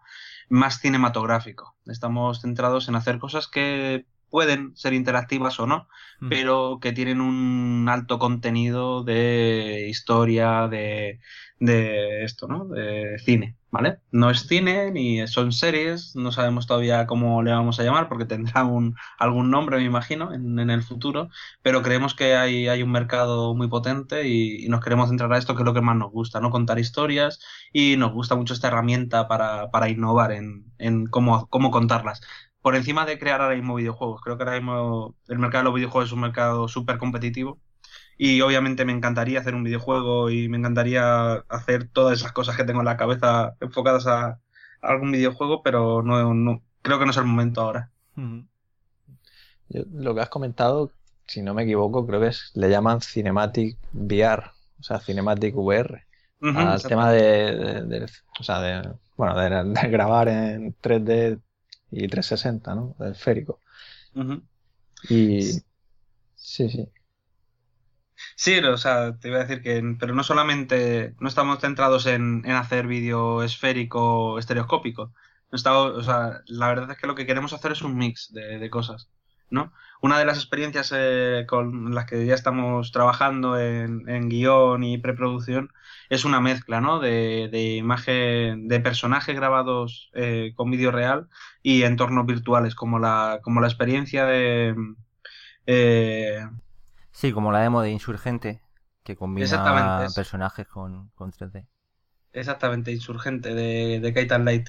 [0.49, 1.77] más cinematográfico.
[1.87, 5.89] Estamos centrados en hacer cosas que pueden ser interactivas o no,
[6.29, 11.19] pero que tienen un alto contenido de historia, de,
[11.61, 12.67] de esto, ¿no?
[12.67, 13.99] De cine, ¿vale?
[14.11, 18.25] No es cine ni son series, no sabemos todavía cómo le vamos a llamar porque
[18.25, 21.29] tendrá un, algún nombre, me imagino, en, el futuro,
[21.63, 25.55] pero creemos que hay, hay un mercado muy potente y, nos queremos centrar a esto
[25.55, 26.51] que es lo que más nos gusta, ¿no?
[26.51, 27.41] Contar historias
[27.73, 32.21] y nos gusta mucho esta herramienta para, para innovar en, en cómo, cómo contarlas
[32.63, 34.21] por encima de crear ahora mismo videojuegos.
[34.23, 37.59] Creo que ahora mismo el mercado de los videojuegos es un mercado súper competitivo
[38.23, 42.65] y obviamente me encantaría hacer un videojuego y me encantaría hacer todas esas cosas que
[42.65, 44.39] tengo en la cabeza enfocadas a,
[44.83, 47.91] algún videojuego, pero no, creo que no es el momento ahora.
[49.69, 50.91] lo que has comentado,
[51.27, 56.05] si no me equivoco, creo que es, le llaman Cinematic VR, o sea, Cinematic VR.
[56.43, 58.07] al tema de,
[58.39, 61.41] o sea, de, bueno, de, grabar en 3D
[61.91, 62.97] y 360, ¿no?
[63.01, 63.61] Esférico.
[65.09, 65.43] Y
[66.35, 66.89] sí, sí.
[68.37, 72.45] Sí, o sea, te iba a decir que, pero no solamente, no estamos centrados en,
[72.51, 75.13] hacer vídeo esférico, estereoscópico.
[75.51, 78.71] No o sea, la verdad es que lo que queremos hacer es un mix de,
[78.71, 79.11] cosas,
[79.51, 79.73] ¿no?
[80.01, 84.99] Una de las experiencias eh, con las que ya estamos trabajando en, en guion y
[84.99, 85.73] preproducción
[86.11, 86.99] es una mezcla, ¿no?
[86.99, 91.29] De, de imagen, de personajes grabados eh, con vídeo real
[91.63, 94.75] y entornos virtuales, como la, como la experiencia de...
[95.67, 96.45] Eh...
[97.13, 98.61] Sí, como la demo de Insurgente,
[99.05, 101.67] que combina personajes con, con 3D.
[102.33, 104.69] Exactamente, Insurgente, de, de Light.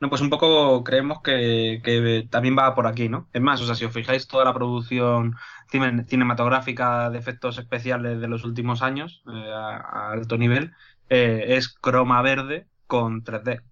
[0.00, 3.28] No, pues un poco creemos que, también va por aquí, ¿no?
[3.32, 5.36] Es más, o sea, si os fijáis, toda la producción
[5.70, 10.72] cinematográfica de efectos especiales de los últimos años, eh, a, alto nivel,
[11.08, 13.62] eh, es croma verde con 3D.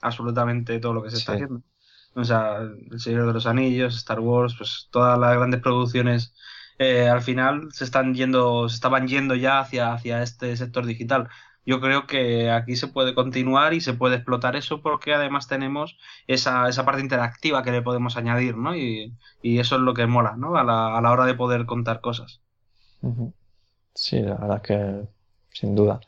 [0.00, 1.62] Absolutamente todo lo que se está haciendo.
[2.14, 2.58] O sea,
[2.90, 6.34] El Señor de los Anillos, Star Wars, pues todas las grandes producciones
[6.78, 11.28] eh, al final se están yendo, se estaban yendo ya hacia, hacia este sector digital
[11.66, 15.98] yo creo que aquí se puede continuar y se puede explotar eso porque además tenemos
[16.26, 18.74] esa, esa parte interactiva que le podemos añadir, ¿no?
[18.74, 20.56] Y, eso es lo que mola, ¿no?
[20.56, 22.40] A la, a la hora de poder contar cosas.
[23.94, 25.08] Sí, la verdad es que
[25.52, 26.00] sin duda.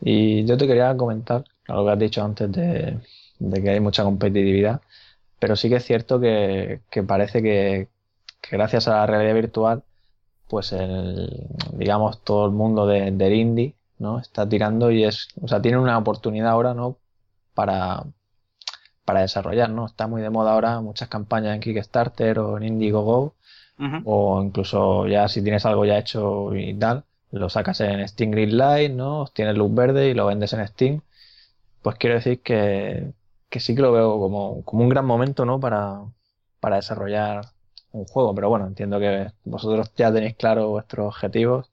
[0.00, 2.98] Y yo te quería comentar, lo que has dicho antes de,
[3.38, 4.80] que hay mucha competitividad,
[5.38, 7.88] pero sí que es cierto que, parece que,
[8.50, 9.82] gracias a la realidad virtual,
[10.48, 14.18] pues el, digamos, todo el mundo de, del indie ¿no?
[14.18, 16.98] Está tirando y es, o sea, tiene una oportunidad ahora, ¿no?
[17.54, 18.04] Para,
[19.04, 19.86] para desarrollar, ¿no?
[19.86, 23.34] Está muy de moda ahora muchas campañas en Kickstarter o en Indiegogo,
[24.04, 28.92] o incluso ya si tienes algo ya hecho y tal, lo sacas en Steam Greenlight,
[28.92, 29.26] ¿no?
[29.32, 31.02] Tienes luz verde y lo vendes en Steam.
[31.82, 33.12] Pues quiero decir que,
[33.48, 35.60] que sí que lo veo como, como un gran momento, ¿no?
[35.60, 36.02] Para,
[36.60, 37.46] para desarrollar
[37.92, 38.34] un juego.
[38.34, 41.70] Pero bueno, entiendo que vosotros ya tenéis claro vuestros objetivos.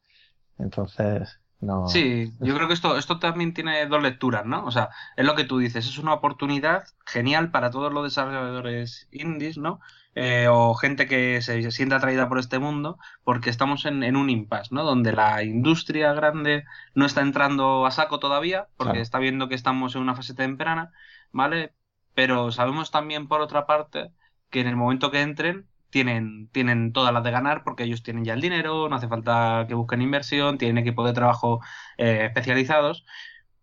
[0.59, 1.39] Entonces,
[1.87, 4.63] Sí, yo creo que esto, esto también tiene dos lecturas, ¿no?
[4.65, 9.07] O sea, es lo que tú dices, es una oportunidad genial para todos los desarrolladores
[9.11, 9.79] indies, ¿no?
[10.13, 14.73] Eh, o gente que se, siente atraída por este mundo, porque estamos en, un impasse,
[14.73, 14.83] ¿no?
[14.83, 19.95] Donde la industria grande no está entrando a saco todavía, porque está viendo que estamos
[19.95, 20.91] en una fase temprana,
[21.31, 21.73] ¿vale?
[22.13, 24.11] Pero sabemos también, por otra parte,
[24.49, 28.25] que en el momento que entren, tienen, tienen todas las de ganar porque ellos tienen
[28.25, 31.61] ya el dinero, no hace falta que busquen inversión, tienen equipos de trabajo
[31.97, 33.05] eh, especializados.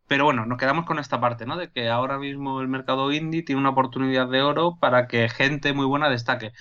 [0.06, 1.56] Pero bueno, nos quedamos con esta parte, ¿no?
[1.56, 5.72] De que ahora mismo el mercado indie tiene una oportunidad de oro para que gente
[5.72, 6.52] muy buena destaque.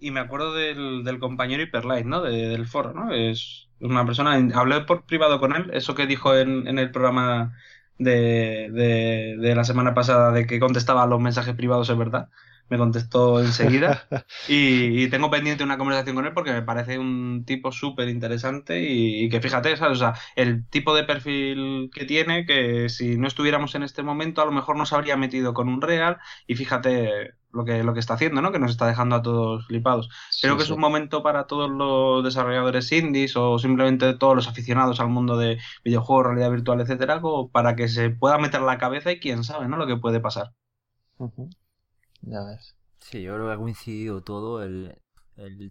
[0.00, 2.22] Y me acuerdo del, compañero Hyperlight, ¿no?
[2.22, 3.12] del foro, ¿no?
[3.12, 7.56] Es una persona, hablé por privado con él, eso que dijo en, en el programa
[7.98, 12.28] de, de, de la semana pasada de que contestaba los mensajes privados, es verdad
[12.68, 14.06] me contestó enseguida
[14.48, 19.28] y, tengo pendiente una conversación con él porque me parece un tipo súper interesante y,
[19.28, 23.82] que fíjate, O sea, el tipo de perfil que tiene, que si no estuviéramos en
[23.82, 27.82] este momento a lo mejor nos habría metido con un real y fíjate lo que,
[27.82, 28.52] lo que está haciendo, ¿no?
[28.52, 30.08] Que nos está dejando a todos flipados.
[30.40, 35.00] Creo que es un momento para todos los desarrolladores indies o simplemente todos los aficionados
[35.00, 37.20] al mundo de videojuegos, realidad virtual, etcétera,
[37.52, 39.76] para que se pueda meter la cabeza y quién sabe, ¿no?
[39.76, 40.52] Lo que puede pasar.
[42.22, 42.76] Ya ves.
[43.00, 45.00] Sí, yo creo que ha coincidido todo, el,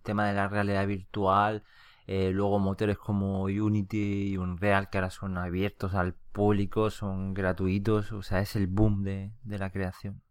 [0.03, 1.63] tema de la realidad virtual,
[2.09, 8.13] Eh, luego motores como Unity y Unreal, que ahora son abiertos al público, son gratuitos,
[8.13, 10.21] o sea, es el boom de, la creación.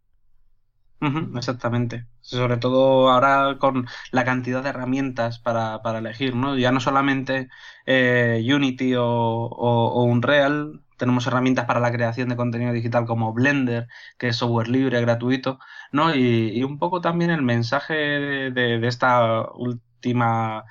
[1.35, 2.07] exactamente.
[2.21, 6.57] Sobre todo ahora con la cantidad de herramientas para, elegir, ¿no?
[6.57, 7.47] Ya no solamente
[7.85, 13.87] eh, Unity o, o, Unreal, tenemos herramientas para la creación de contenido digital como Blender,
[14.17, 15.59] que es software libre, gratuito,
[15.91, 16.15] ¿no?
[16.15, 20.65] Y, un poco también el mensaje de, de esta última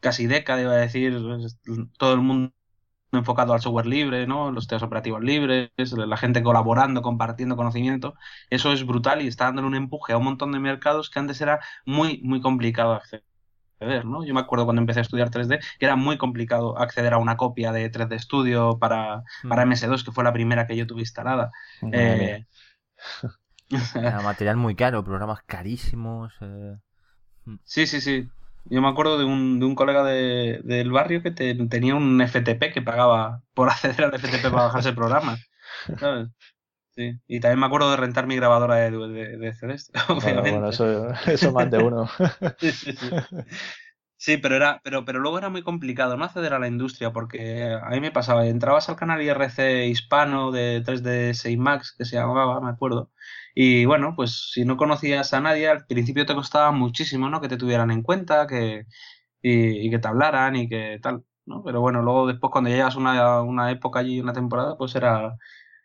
[0.00, 1.16] casi década, iba a decir,
[1.98, 2.52] todo el mundo
[3.12, 4.50] enfocado al software libre, ¿no?
[4.50, 8.14] Los sistemas operativos libres, la gente colaborando, compartiendo conocimiento.
[8.50, 11.40] Eso es brutal y está dándole un empuje a un montón de mercados que antes
[11.40, 13.24] era muy, muy complicado acceder,
[14.04, 14.24] ¿no?
[14.24, 17.36] Yo me acuerdo cuando empecé a estudiar 3D que era muy complicado acceder a una
[17.36, 19.70] copia de 3D Studio para, para mm.
[19.70, 21.50] MS2, que fue la primera que yo tuve instalada.
[21.92, 22.44] Eh,
[24.24, 26.32] material muy caro, programas carísimos.
[26.40, 26.76] Eh.
[27.64, 28.28] Sí, sí, sí.
[28.66, 32.72] Yo me acuerdo de un, de un colega de, del barrio que tenía un FTP
[32.72, 35.36] que pagaba por acceder al FTP para bajarse el programa.
[35.98, 36.28] ¿sabes?
[36.94, 37.18] Sí.
[37.26, 40.50] Y también me acuerdo de rentar mi grabadora de, de, de Celeste, obviamente.
[40.50, 42.06] Bueno, eso, eso más de uno.
[42.58, 43.10] sí, sí, sí.
[44.16, 47.64] Sí, pero era, pero, pero luego era muy complicado no acceder a la industria, porque
[47.64, 52.14] a mí me pasaba, entrabas al canal IRC hispano de 3D 6 Max, que se
[52.14, 53.10] llamaba, me acuerdo,
[53.52, 57.40] y bueno, pues si no conocías a nadie, al principio te costaba muchísimo, ¿no?
[57.40, 58.86] Que te tuvieran en cuenta, que,
[59.42, 61.62] y, que te hablaran y que tal, ¿no?
[61.64, 65.36] Pero bueno, luego después cuando llegas una, una época allí, una temporada, pues era,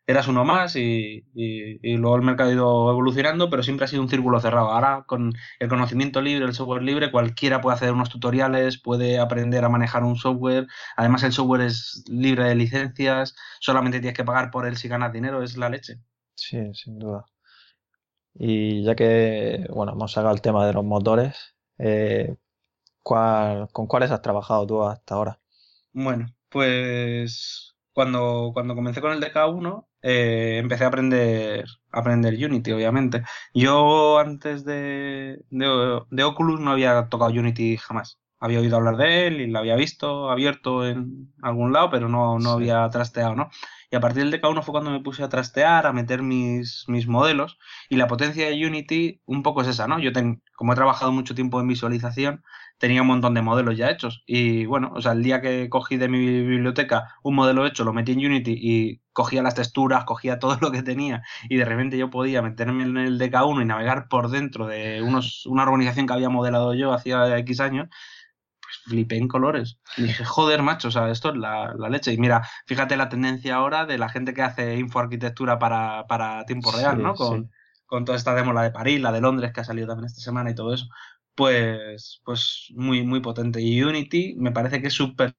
[0.07, 4.01] eras uno más y, y, luego el mercado ha ido evolucionando, pero siempre ha sido
[4.01, 4.71] un círculo cerrado.
[4.71, 9.65] Ahora, con el conocimiento libre, el software libre, cualquiera puede hacer unos tutoriales, puede aprender
[9.65, 10.67] a manejar un software.
[10.95, 15.11] Además, el software es libre de licencias, solamente tienes que pagar por él si ganas
[15.11, 15.99] dinero, es la leche.
[16.35, 17.25] Sí, sin duda.
[18.33, 22.33] Y ya que, bueno, hemos sacado el tema de los motores, eh,
[23.03, 25.39] ¿con cuáles has trabajado tú hasta ahora?
[25.91, 32.71] Bueno, pues cuando, cuando comencé con el DK1, eh, empecé a aprender, a aprender Unity,
[32.71, 33.23] obviamente.
[33.55, 38.19] Yo antes de, de, Oculus no había tocado Unity jamás.
[38.39, 42.39] Había oído hablar de él y lo había visto abierto en algún lado, pero no,
[42.39, 43.49] no había trasteado, ¿no?
[43.89, 47.07] Y a partir del DK1 fue cuando me puse a trastear, a meter mis, mis
[47.07, 47.57] modelos.
[47.89, 49.99] Y la potencia de Unity un poco es esa, ¿no?
[49.99, 52.43] Yo tengo, como he trabajado mucho tiempo en visualización,
[52.77, 54.23] tenía un montón de modelos ya hechos.
[54.25, 57.93] Y bueno, o sea, el día que cogí de mi biblioteca un modelo hecho, lo
[57.93, 61.97] metí en Unity y cogía las texturas, cogía todo lo que tenía y de repente
[61.97, 66.13] yo podía meterme en el DK1 y navegar por dentro de unos, una organización que
[66.13, 67.87] había modelado yo hacía X años
[68.85, 69.79] flipé en colores.
[69.97, 72.13] Y dije, joder, macho, o sea, esto es la, leche.
[72.13, 76.71] Y mira, fíjate la tendencia ahora de la gente que hace infoarquitectura para, para tiempo
[76.71, 77.15] real, ¿no?
[77.15, 77.51] Con,
[77.85, 80.21] con toda esta demo, la de París, la de Londres, que ha salido también esta
[80.21, 80.87] semana y todo eso.
[81.35, 83.61] Pues, pues muy, muy potente.
[83.61, 85.35] Y Unity me parece que es súper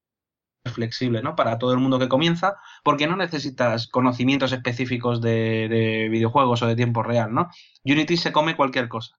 [0.64, 1.34] flexible, ¿no?
[1.36, 6.66] Para todo el mundo que comienza, porque no necesitas conocimientos específicos de, de videojuegos o
[6.66, 7.48] de tiempo real, ¿no?
[7.84, 9.18] Unity se come cualquier cosa.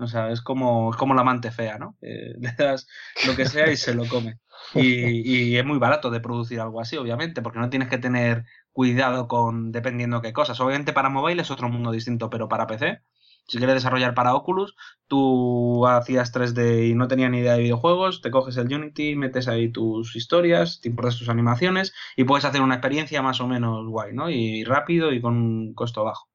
[0.00, 1.96] O sea, es como, es como la amante fea, ¿no?
[2.00, 2.88] le das
[3.26, 4.38] lo que sea y se lo come.
[4.74, 8.44] Y, y, es muy barato de producir algo así, obviamente, porque no tienes que tener
[8.72, 10.60] cuidado con dependiendo qué cosas.
[10.60, 13.02] Obviamente para mobile es otro mundo distinto, pero para PC,
[13.50, 14.76] si quieres desarrollar para Oculus,
[15.08, 19.48] tú hacías 3D y no tenías ni idea de videojuegos, te coges el Unity, metes
[19.48, 23.88] ahí tus historias, te importas tus animaciones y puedes hacer una experiencia más o menos
[23.88, 24.30] guay, ¿no?
[24.30, 26.28] Y rápido y con un costo bajo.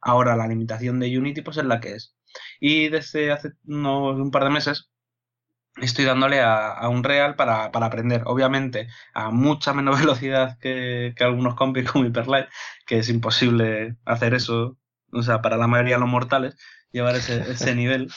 [0.00, 2.16] Ahora la limitación de Unity pues es la que es.
[2.60, 4.90] Y desde hace un par de meses
[5.76, 11.90] estoy dándole a, un real para, aprender, obviamente, a mucha menos velocidad que, algunos compis
[11.90, 12.48] como Hyperlight,
[12.86, 14.76] que es imposible hacer eso,
[15.12, 16.56] o sea, para la mayoría de los mortales,
[16.92, 18.10] llevar ese, ese nivel.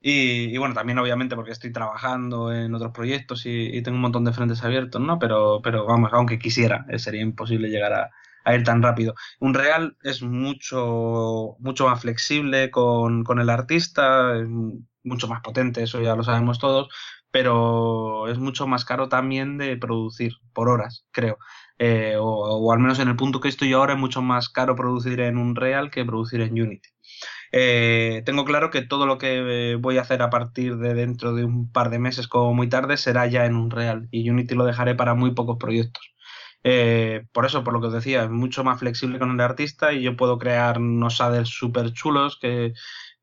[0.00, 4.32] Y, bueno, también obviamente porque estoy trabajando en otros proyectos y, tengo un montón de
[4.32, 5.18] frentes abiertos, ¿no?
[5.18, 8.10] Pero, pero vamos, aunque quisiera, eh, sería imposible llegar a,
[8.44, 9.14] a ir tan rápido.
[9.40, 14.34] Un real es mucho, mucho más flexible con, el artista,
[15.02, 16.88] mucho más potente, eso ya lo sabemos todos,
[17.30, 21.38] pero es mucho más caro también de producir por horas, creo.
[21.78, 25.20] Eh, o, al menos en el punto que estoy ahora es mucho más caro producir
[25.20, 26.88] en un real que producir en Unity.
[27.52, 31.44] Eh, tengo claro que todo lo que voy a hacer a partir de dentro de
[31.44, 34.64] un par de meses como muy tarde será ya en un real y Unity lo
[34.64, 36.13] dejaré para muy pocos proyectos.
[36.64, 39.92] Eh, por eso, por lo que os decía, es mucho más flexible con el artista
[39.92, 42.72] y yo puedo crear unos shaders súper chulos que,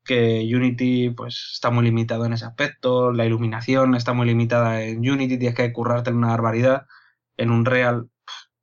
[0.08, 5.38] Unity pues está muy limitado en ese aspecto, la iluminación está muy limitada en Unity,
[5.38, 6.86] tienes que currarte en una barbaridad,
[7.36, 8.08] en un Real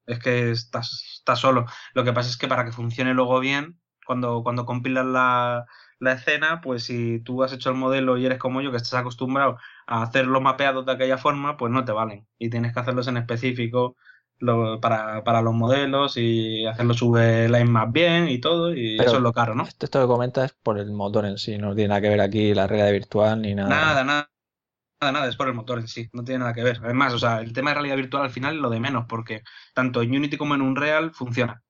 [0.06, 1.66] es que estás, estás solo.
[1.94, 5.66] Lo que pasa es que para que funcione luego bien, cuando, cuando compilas la,
[6.00, 8.96] la escena, pues si tú has hecho el modelo y eres como yo, que estás
[8.96, 9.58] acostumbrado
[9.88, 12.28] a hacer los mapeados de aquella forma, pues no te valen.
[12.40, 13.98] Y tienes que hacerlos en específico
[14.82, 19.22] para, para, los modelos y hacerlo sube line más bien y todo, y eso es
[19.22, 19.64] lo caro, ¿no?
[19.64, 22.22] Esto, esto que comentas es por el motor en sí, no tiene nada que ver
[22.22, 23.70] aquí la realidad virtual ni nada.
[23.70, 24.30] Nada, nada.
[25.02, 26.82] Nada, nada, es por el motor en sí, no tiene nada que ver.
[26.84, 29.44] Además, o sea, el tema de realidad virtual al final es lo de menos, porque
[29.74, 31.64] tanto en Unity como en Unreal funciona.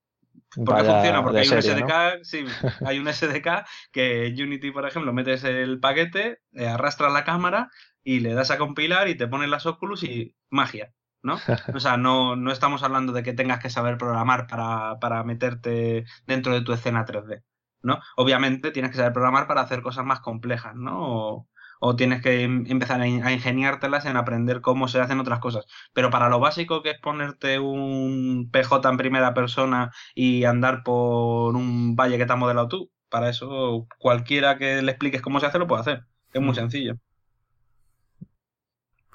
[0.56, 1.24] ¿Por qué funciona?
[1.24, 2.46] Porque hay un SDK, sí,
[2.86, 7.70] hay un SDK que en Unity, por ejemplo, metes el paquete, eh, arrastras la cámara
[8.04, 10.92] y le das a compilar y te pones las Oculus y magia.
[11.24, 11.38] ¿No?
[11.76, 16.06] O sea, no, no estamos hablando de que tengas que saber programar para, para meterte
[16.26, 17.44] dentro de tu escena 3D,
[17.82, 18.00] ¿no?
[18.16, 21.48] Obviamente tienes que saber programar para hacer cosas más complejas, ¿no?
[21.82, 25.66] O, tienes que em, empezar a, ingeniártelas en aprender cómo se hacen otras cosas.
[25.94, 31.56] Pero para lo básico que es ponerte un PJ en primera persona y andar por
[31.56, 35.46] un valle que te has modelado tú, para eso cualquiera que le expliques cómo se
[35.48, 36.06] hace lo puede hacer.
[36.34, 36.56] Es muy mm.
[36.56, 36.96] sencillo.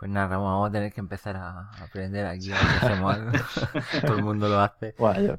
[0.05, 3.31] Pues nada, vamos a tener que empezar a aprender aquí a hacemos algo.
[4.07, 4.95] Todo el mundo lo hace.
[4.99, 5.39] Bueno,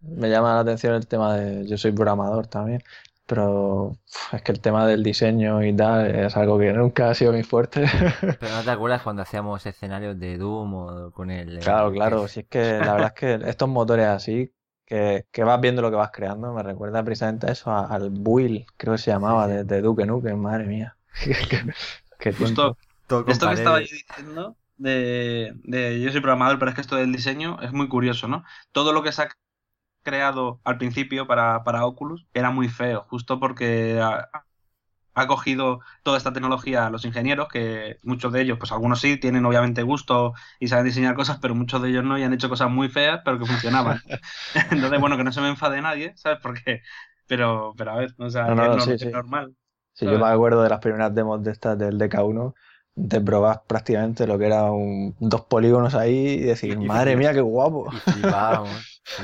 [0.00, 1.64] me llama la atención el tema de.
[1.68, 2.82] Yo soy programador también,
[3.24, 3.92] pero
[4.32, 7.44] es que el tema del diseño y tal es algo que nunca ha sido muy
[7.44, 7.84] fuerte.
[8.40, 11.60] Pero no te acuerdas cuando hacíamos escenarios de Doom o con el.
[11.60, 12.26] Claro, claro.
[12.26, 14.52] Si es que la verdad es que estos motores así,
[14.86, 18.66] que, que, vas viendo lo que vas creando, me recuerda precisamente a eso, al Build,
[18.76, 20.96] creo que se llamaba, De, de, Duke Nukem, madre mía.
[22.18, 22.76] que, Justo
[23.10, 27.12] esto que estaba yo diciendo de, de, yo soy programador, pero es que esto del
[27.12, 28.44] diseño es muy curioso, ¿no?
[28.72, 29.28] Todo lo que se ha
[30.02, 34.30] creado al principio para, para Oculus era muy feo, justo porque ha,
[35.26, 39.44] cogido toda esta tecnología a los ingenieros, que muchos de ellos, pues algunos sí, tienen
[39.44, 42.70] obviamente gusto y saben diseñar cosas, pero muchos de ellos no y han hecho cosas
[42.70, 44.00] muy feas, pero que funcionaban.
[44.70, 46.38] Entonces, bueno, que no se me enfade nadie, ¿sabes?
[46.42, 46.80] Porque,
[47.26, 49.54] pero, pero a ver, o sea, es, normal.
[49.92, 52.54] Sí, yo me acuerdo de las primeras demos de estas del DK1
[53.02, 57.40] de probar prácticamente lo que era un, dos polígonos ahí y decir, madre mía, qué
[57.40, 57.90] guapo.
[58.18, 58.68] Y vamos,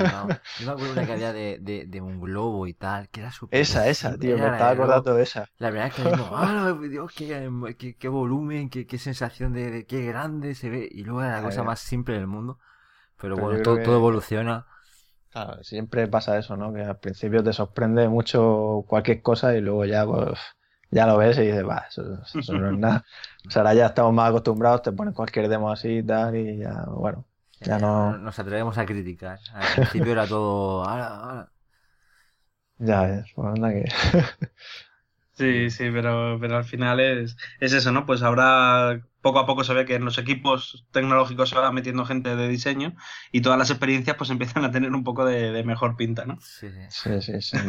[0.59, 3.31] Yo me acuerdo una que había de, de, de, un globo y tal, que era
[3.31, 3.59] súper.
[3.59, 5.47] Esa, esa, tío, me estaba acordando de esa.
[5.59, 9.85] La verdad es que digo, ¡ah, Dios, qué, qué, qué volumen, qué, qué, sensación de,
[9.85, 10.89] qué grande se ve!
[10.91, 12.59] Y luego era la cosa más simple del mundo.
[13.21, 14.65] Pero, bueno, todo, todo evoluciona.
[15.31, 16.73] Claro, siempre pasa eso, ¿no?
[16.73, 20.37] Que al principio te sorprende mucho cualquier cosa y luego ya, pues
[20.89, 22.03] ya lo ves y dices, va, eso,
[22.53, 23.05] no es nada.
[23.47, 26.57] O sea, ahora ya estamos más acostumbrados, te ponen cualquier demo así y tal, y
[26.57, 27.25] ya, bueno,
[27.61, 28.17] ya, no...
[28.17, 29.39] Nos atrevemos a criticar.
[29.53, 30.85] Al principio era todo...
[32.79, 33.85] Ya es, bueno, anda que...
[35.33, 38.05] sí, sí, pero, pero al final es, es eso, ¿no?
[38.05, 42.05] Pues ahora poco a poco se ve que en los equipos tecnológicos se va metiendo
[42.05, 42.95] gente de diseño
[43.31, 46.37] y todas las experiencias pues empiezan a tener un poco de, mejor pinta, ¿no?
[46.41, 47.41] Sí, sí, sí.
[47.41, 47.59] sí,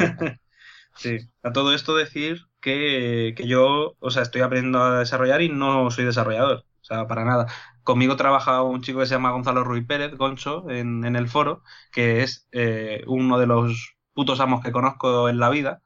[0.96, 1.18] sí.
[1.42, 6.04] A todo esto decir que, yo, o sea, estoy aprendiendo a desarrollar y no soy
[6.04, 6.64] desarrollador.
[6.80, 7.46] O sea, para nada.
[7.82, 11.62] Conmigo trabaja un chico que se llama Gonzalo Ruiz Pérez, Goncho, en, en el foro,
[11.92, 15.82] que es eh, uno de los putos amos que conozco en la vida.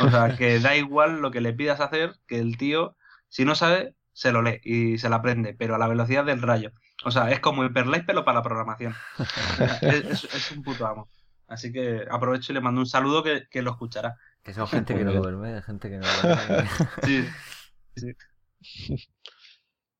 [0.00, 2.96] O sea, que da igual lo que le pidas hacer, que el tío,
[3.28, 6.42] si no sabe, se lo lee y se lo aprende, pero a la velocidad del
[6.42, 6.72] rayo.
[7.04, 8.94] O sea, es como Hyperlight, pero para la programación.
[9.82, 11.08] es, un puto amo.
[11.46, 14.16] Así que aprovecho y le mando un saludo que, que lo escuchará.
[14.46, 16.68] Que son gente que no duerme, gente que no duerme.
[17.02, 17.26] sí,
[17.96, 18.14] sí.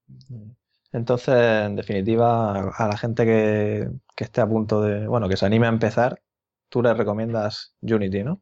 [0.93, 1.35] Entonces,
[1.67, 5.67] en definitiva, a la gente que, que esté a punto de, bueno, que se anime
[5.67, 6.23] a empezar,
[6.69, 8.41] tú le recomiendas Unity, ¿no?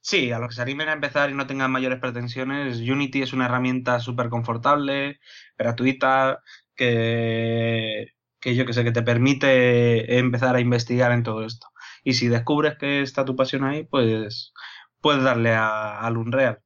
[0.00, 3.32] Sí, a los que se animen a empezar y no tengan mayores pretensiones, Unity es
[3.32, 5.20] una herramienta súper confortable,
[5.56, 6.40] gratuita,
[6.74, 8.08] que,
[8.40, 11.68] que yo que sé, que te permite empezar a investigar en todo esto.
[12.02, 14.52] Y si descubres que está tu pasión ahí, pues
[15.04, 16.60] puedes darle al Unreal.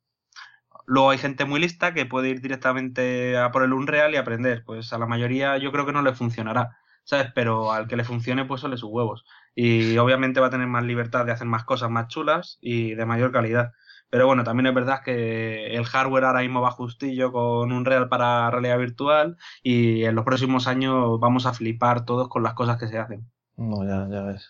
[0.87, 4.63] Luego hay gente muy lista que puede ir directamente a por el Unreal y aprender.
[4.65, 7.33] Pues a la mayoría yo creo que no le funcionará, ¿sabes?
[7.35, 9.25] Pero al que le funcione, pues sole sus huevos.
[9.57, 13.07] Y obviamente va a tener más libertad de hacer más cosas más chulas y de
[13.07, 13.73] mayor calidad.
[14.09, 18.53] Pero bueno, también es verdad que el hardware ahora mismo va justillo con Unreal para
[18.53, 22.87] realidad virtual y en los próximos años vamos a flipar todos con las cosas que
[22.87, 23.29] se hacen.
[23.57, 24.49] No, ya, ya ves,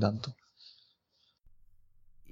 [0.00, 0.36] tanto.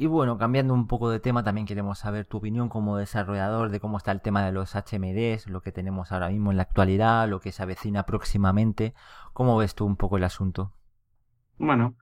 [0.02, 3.78] Y bueno, cambiando un poco de tema, también queremos saber tu opinión como desarrollador de
[3.78, 7.28] cómo está el tema de los HMDs, lo que tenemos ahora mismo en la actualidad,
[7.28, 8.94] lo que se avecina próximamente.
[9.32, 10.72] ¿Cómo ves tú un poco el asunto?
[11.56, 11.94] Bueno,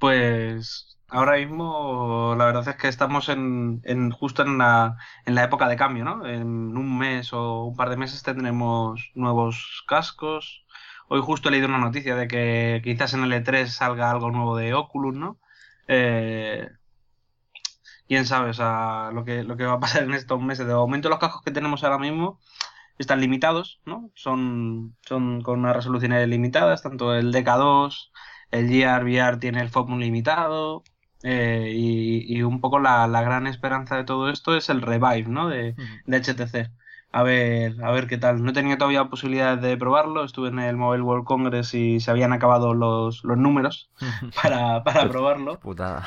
[0.00, 5.44] pues ahora mismo la verdad es que estamos en, en justo en la, en la
[5.44, 6.26] época de cambio, ¿no?
[6.26, 10.66] En un mes o un par de meses tendremos nuevos cascos.
[11.06, 14.56] Hoy justo he leído una noticia de que quizás en el E3 salga algo nuevo
[14.56, 15.38] de Oculus, ¿no?
[15.88, 16.68] Eh,
[18.08, 20.66] quién sabe, o sea, lo que, lo que va a pasar en estos meses.
[20.66, 22.40] De momento los cascos que tenemos ahora mismo
[22.98, 24.10] están limitados, ¿no?
[24.14, 28.10] Son, son con unas resoluciones limitadas, tanto el DK2,
[28.52, 30.84] el Gear VR tiene el FOM limitado,
[31.22, 35.48] eh, y, un poco la, gran esperanza de todo esto es el revive, ¿no?
[35.48, 35.74] De,
[36.06, 36.70] de HTC
[37.16, 38.42] a ver, a ver qué tal.
[38.44, 40.22] No he tenido todavía posibilidad de probarlo.
[40.22, 43.90] Estuve en el Mobile World Congress y se habían acabado los, los números
[44.42, 45.58] para, para probarlo.
[45.58, 46.06] Putada.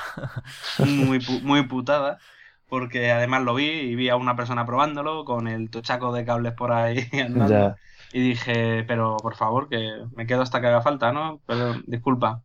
[0.78, 2.20] Muy, muy putada.
[2.68, 6.54] Porque además lo vi y vi a una persona probándolo con el tochaco de cables
[6.54, 7.76] por ahí andando.
[8.14, 11.42] Y dije, pero por favor, que me quedo hasta que haga falta, ¿no?
[11.48, 12.44] Pero disculpa.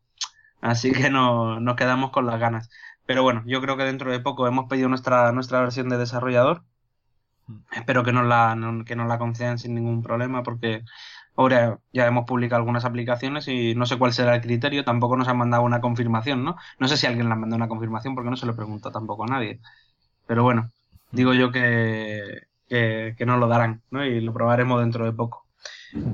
[0.63, 2.71] Así que no, nos quedamos con las ganas.
[3.05, 6.65] Pero bueno, yo creo que dentro de poco hemos pedido nuestra, nuestra versión de desarrollador
[7.73, 10.83] Espero que nos la, que nos la concedan sin ningún problema porque
[11.37, 15.29] ahora ya hemos publicado algunas aplicaciones y no sé cuál será el criterio, tampoco nos
[15.29, 16.57] han mandado una confirmación, ¿no?
[16.79, 19.25] No sé si alguien le ha mandado una confirmación porque no se lo pregunta tampoco
[19.25, 19.61] a nadie.
[20.27, 20.71] Pero bueno,
[21.13, 24.05] digo yo que, que, nos lo darán, ¿no?
[24.05, 25.47] Y lo probaremos dentro de poco.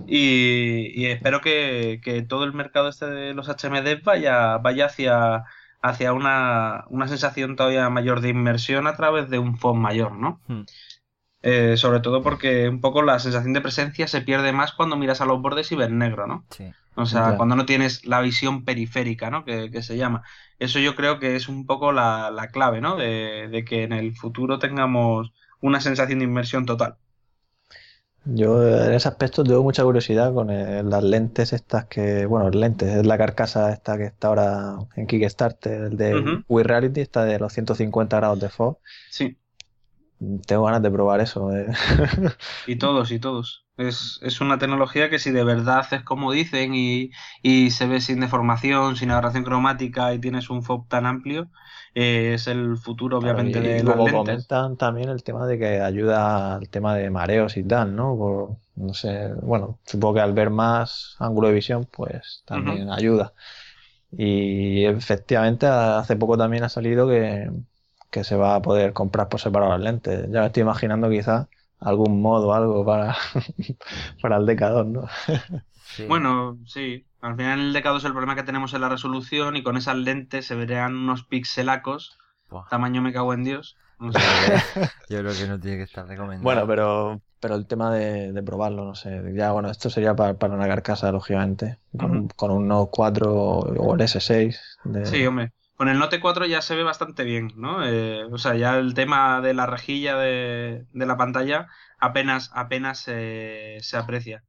[0.07, 5.45] Y, espero que, que, todo el mercado este de los HMD vaya, vaya hacia,
[5.83, 10.41] hacia una, una sensación todavía mayor de inmersión a través de un phone mayor, ¿no?
[10.49, 10.63] Hmm.
[11.43, 15.23] Eh, sobre todo porque un poco la sensación de presencia se pierde más cuando miras
[15.23, 16.45] a los bordes y ves negro, ¿no?
[16.51, 16.71] Sí.
[16.97, 19.45] O sea, cuando no tienes la visión periférica, ¿no?
[19.45, 20.23] Que, se llama.
[20.59, 22.97] Eso yo creo que es un poco la, clave, ¿no?
[22.97, 25.33] De, que en el futuro tengamos
[25.63, 26.97] una sensación de inmersión total.
[28.27, 33.07] Yo en ese aspecto tengo mucha curiosidad con las lentes estas que, bueno, lentes, es
[33.07, 37.51] la carcasa esta que está ahora en Kickstarter, el de Wii Reality, está de los
[37.55, 38.79] 150 grados de fog.
[39.09, 39.39] Sí.
[40.47, 41.55] Tengo ganas de probar eso.
[41.55, 41.67] Eh.
[42.67, 43.65] Y todos, y todos.
[43.79, 47.11] Es, es, una tecnología que si de verdad haces como dicen y,
[47.71, 51.49] se ve sin deformación, sin aberración cromática y tienes un FOB tan amplio,
[51.95, 54.15] eh, es el futuro obviamente de las lentes.
[54.15, 58.59] comentan también el tema de que ayuda al tema de mareos y tal, ¿no?
[58.77, 63.33] no sé, bueno, supongo que al ver más ángulo de visión, pues también ayuda.
[64.13, 67.49] Y efectivamente hace poco también ha salido que,
[68.11, 70.27] que se va a poder comprar por separado las lentes.
[70.31, 71.47] Ya me estoy imaginando quizás
[71.79, 73.17] algún modo, algo para,
[74.23, 75.09] para el DK2, ¿no?
[76.09, 77.07] Bueno, sí.
[77.21, 80.47] Al final el DK2 el problema que tenemos es la resolución y con esas lentes
[80.47, 82.17] se verían unos pixelacos.
[82.69, 83.77] Tamaño me cago en Dios.
[85.11, 86.43] Yo creo que no tiene que estar recomendado.
[86.43, 89.23] Bueno, pero, pero el tema de, probarlo, no sé.
[89.35, 91.79] Ya, bueno, esto sería para, para una carcasa, lógicamente.
[91.97, 94.59] Con, con un Note 4 o el S6.
[95.05, 95.53] Sí, hombre.
[95.81, 97.83] Con el Note 4 ya se ve bastante bien, ¿no?
[97.83, 101.69] Eh, o sea, ya el tema de la rejilla de, la pantalla
[101.99, 104.45] apenas, apenas se aprecia.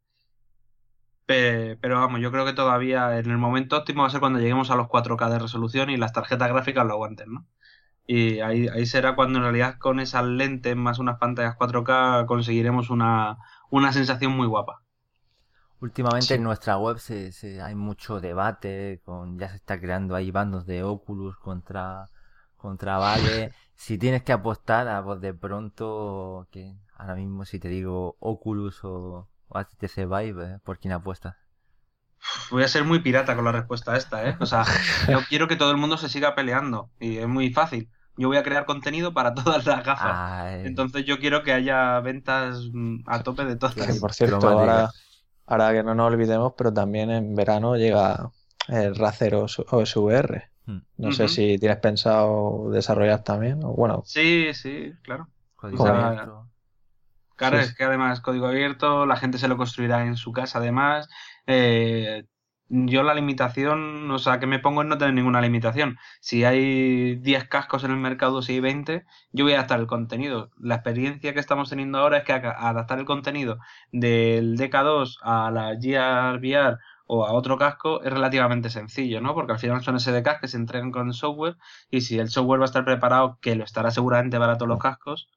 [1.25, 4.71] Pero, vamos, yo creo que todavía en el momento óptimo va a ser cuando lleguemos
[4.71, 7.47] a los 4K de resolución y las tarjetas gráficas lo aguanten, ¿no?
[8.05, 12.89] Y ahí, ahí será cuando en realidad con esas lentes más unas pantallas 4K conseguiremos
[12.89, 13.37] una,
[13.69, 14.81] una sensación muy guapa.
[15.81, 20.67] Últimamente en nuestra web se, hay mucho debate, con ya se está creando ahí bandos
[20.67, 22.05] de Oculus contra,
[22.55, 23.51] contra Valve.
[23.75, 28.79] si tienes que apostar a pues de pronto, que ahora mismo si te digo Oculus
[28.83, 30.59] o, HTC Vive, ¿eh?
[30.63, 31.35] ¿por quién apuestas?
[32.51, 34.37] Voy a ser muy pirata con la respuesta a esta, ¿eh?
[34.39, 34.63] O sea,
[35.09, 37.89] yo quiero que todo el mundo se siga peleando y es muy fácil.
[38.17, 40.63] Yo voy a crear contenido para todas las gafas.
[40.63, 43.73] Entonces yo quiero que haya ventas mm, a tope de todas.
[43.99, 44.91] por cierto, ahora
[45.51, 48.31] Ahora que no nos olvidemos, pero también en verano llega
[48.69, 50.49] el Razer OSVR.
[50.65, 50.77] Hmm.
[50.95, 53.61] No sé si tienes pensado desarrollar también.
[53.65, 54.01] O bueno.
[54.05, 55.27] Sí, sí, claro.
[55.57, 56.47] Código abierto.
[57.35, 61.09] Claro, es que además código abierto, la gente se lo construirá en su casa además.
[61.45, 62.23] Eh,
[62.71, 65.97] yo la limitación, o sea, que me pongo es no tener ninguna limitación.
[66.21, 69.87] Si hay 10 cascos en el mercado, si hay 20, yo voy a adaptar el
[69.87, 70.51] contenido.
[70.57, 73.59] La experiencia que estamos teniendo ahora es que adaptar el contenido
[73.91, 79.33] del DK2 a la Gear VR o a otro casco es relativamente sencillo, ¿no?
[79.33, 81.57] Porque al final son SDKs que se entregan con el software
[81.89, 84.79] y si el software va a estar preparado, que lo estará seguramente para todos los
[84.79, 85.27] cascos,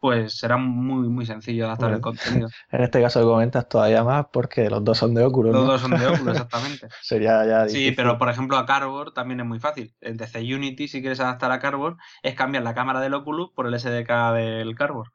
[0.00, 2.48] pues será muy, muy sencillo adaptar el contenido.
[2.70, 5.52] En este caso comentas todavía más porque los dos son de Oculus.
[5.52, 6.88] Los dos son de Oculus, exactamente.
[7.02, 9.94] Sería ya Sí, pero por ejemplo a Cardboard también es muy fácil.
[10.00, 13.66] El DC Unity, si quieres adaptar a Cardboard, es cambiar la cámara del Oculus por
[13.66, 15.10] el SDK del Cardboard.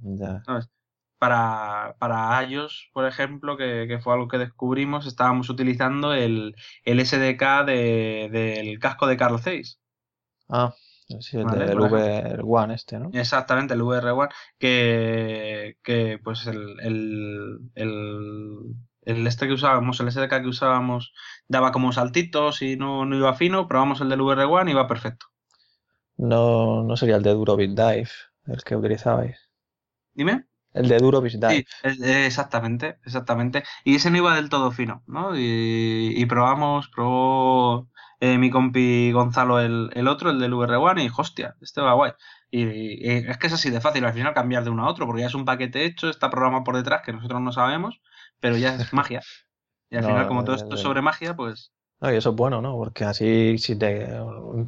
[0.00, 0.42] Ya.
[1.18, 7.64] Para, para iOS, por ejemplo, que, fue algo que descubrimos, estábamos utilizando el, el SDK
[7.64, 9.78] del casco de Carl Zeiss.
[10.48, 10.74] Ah.
[11.20, 13.10] Sí, el del VR1 este, ¿no?
[13.12, 20.48] Exactamente, el VR1, que, que pues el, el, el, este que usábamos, el SDK que
[20.48, 21.12] usábamos,
[21.48, 25.26] daba como saltitos y no, no iba fino, probamos el del VR1 y iba perfecto.
[26.16, 28.08] No, no sería el de Duro Dive
[28.46, 29.50] el que utilizabais.
[30.14, 30.46] Dime.
[30.74, 31.38] El de Duro Dive.
[31.40, 31.66] Sí,
[32.02, 33.62] exactamente, exactamente.
[33.84, 35.32] Y ese no iba del todo fino, ¿no?
[35.34, 37.90] Y, probamos, probó
[38.22, 42.12] eh, mi compi Gonzalo el, el otro, el del VR1, y hostia, este va guay.
[42.52, 45.22] Y, es que es así de fácil al final cambiar de uno a otro, porque
[45.22, 48.00] ya es un paquete hecho, está programado por detrás que nosotros no sabemos,
[48.38, 49.22] pero ya es magia.
[49.90, 51.72] Y al final, como todo esto es sobre magia, pues.
[52.00, 52.76] No, y eso es bueno, ¿no?
[52.76, 54.06] Porque así, si te.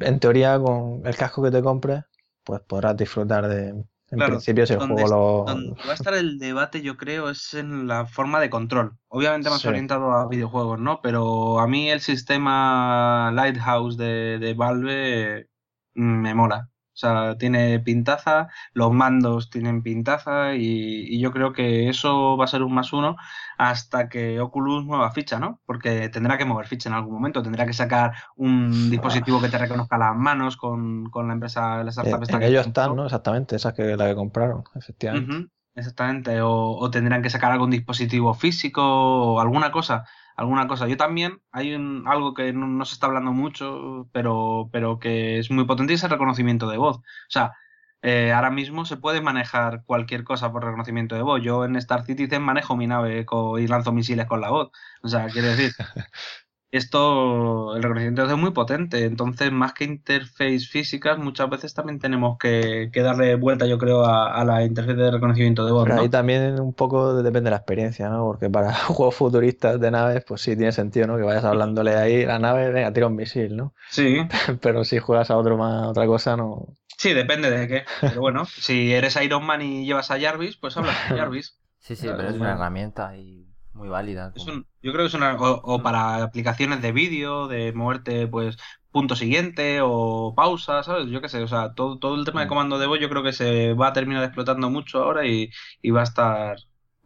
[0.01, 2.03] En teoría, con el casco que te compres,
[2.43, 5.45] pues podrás disfrutar de, en principio, si el juego lo.
[5.47, 8.97] Donde va a estar el debate, yo creo, es en la forma de control.
[9.07, 11.01] Obviamente más orientado a videojuegos, ¿no?
[11.01, 15.49] Pero a mí el sistema Lighthouse de, de Valve
[15.95, 16.69] mm, me mola.
[16.95, 22.47] O sea, tiene pintaza, los mandos tienen pintaza y, yo creo que eso va a
[22.47, 23.17] ser un más uno
[23.57, 25.59] hasta que Oculus mueva ficha, ¿no?
[25.65, 29.57] Porque tendrá que mover ficha en algún momento, tendrá que sacar un dispositivo que te
[29.57, 32.23] reconozca las manos con, la empresa, la startup.
[32.29, 33.03] En, ellos están, ¿no?
[33.03, 35.49] Exactamente, esa que la que compraron, efectivamente.
[35.75, 40.05] exactamente, o, o, tendrán que sacar algún dispositivo físico o alguna cosa
[40.35, 40.87] alguna cosa.
[40.87, 45.51] Yo también, hay un, algo que no, se está hablando mucho, pero, pero que es
[45.51, 46.97] muy potente y es el reconocimiento de voz.
[46.97, 47.53] O sea,
[48.01, 51.41] eh, ahora mismo se puede manejar cualquier cosa por reconocimiento de voz.
[51.41, 53.25] Yo en Star Citizen manejo mi nave
[53.59, 54.71] y lanzo misiles con la voz.
[55.01, 55.71] O sea, quiere decir,
[56.77, 62.37] esto, el reconocimiento es muy potente, entonces más que interface físicas, muchas veces también tenemos
[62.37, 65.85] que, darle vuelta, yo creo, a, la interfaz de reconocimiento de voz.
[65.85, 68.25] Pero ahí también un poco depende de la experiencia, ¿no?
[68.25, 71.17] Porque para juegos futuristas de naves, pues sí tiene sentido, ¿no?
[71.17, 73.73] Que vayas hablándole ahí a la nave, venga, tira un misil, ¿no?
[73.89, 74.17] Sí.
[74.61, 76.67] Pero si juegas a otro más, otra cosa, no.
[76.97, 77.85] Sí, depende de qué.
[78.01, 81.57] Pero bueno, si eres Iron Man y llevas a Jarvis, pues hablas con Jarvis.
[81.79, 83.44] Sí, sí, pero es una herramienta y
[83.75, 84.33] muy válida.
[84.35, 85.35] yo creo que es una.
[85.39, 88.57] O, para aplicaciones de vídeo, de moverte, pues,
[88.91, 91.07] punto siguiente o pausa, ¿sabes?
[91.07, 92.49] Yo qué sé, o sea, todo, todo el tema de mm.
[92.49, 95.51] comando de voz yo creo que se va a terminar explotando mucho ahora y,
[95.91, 96.57] va a estar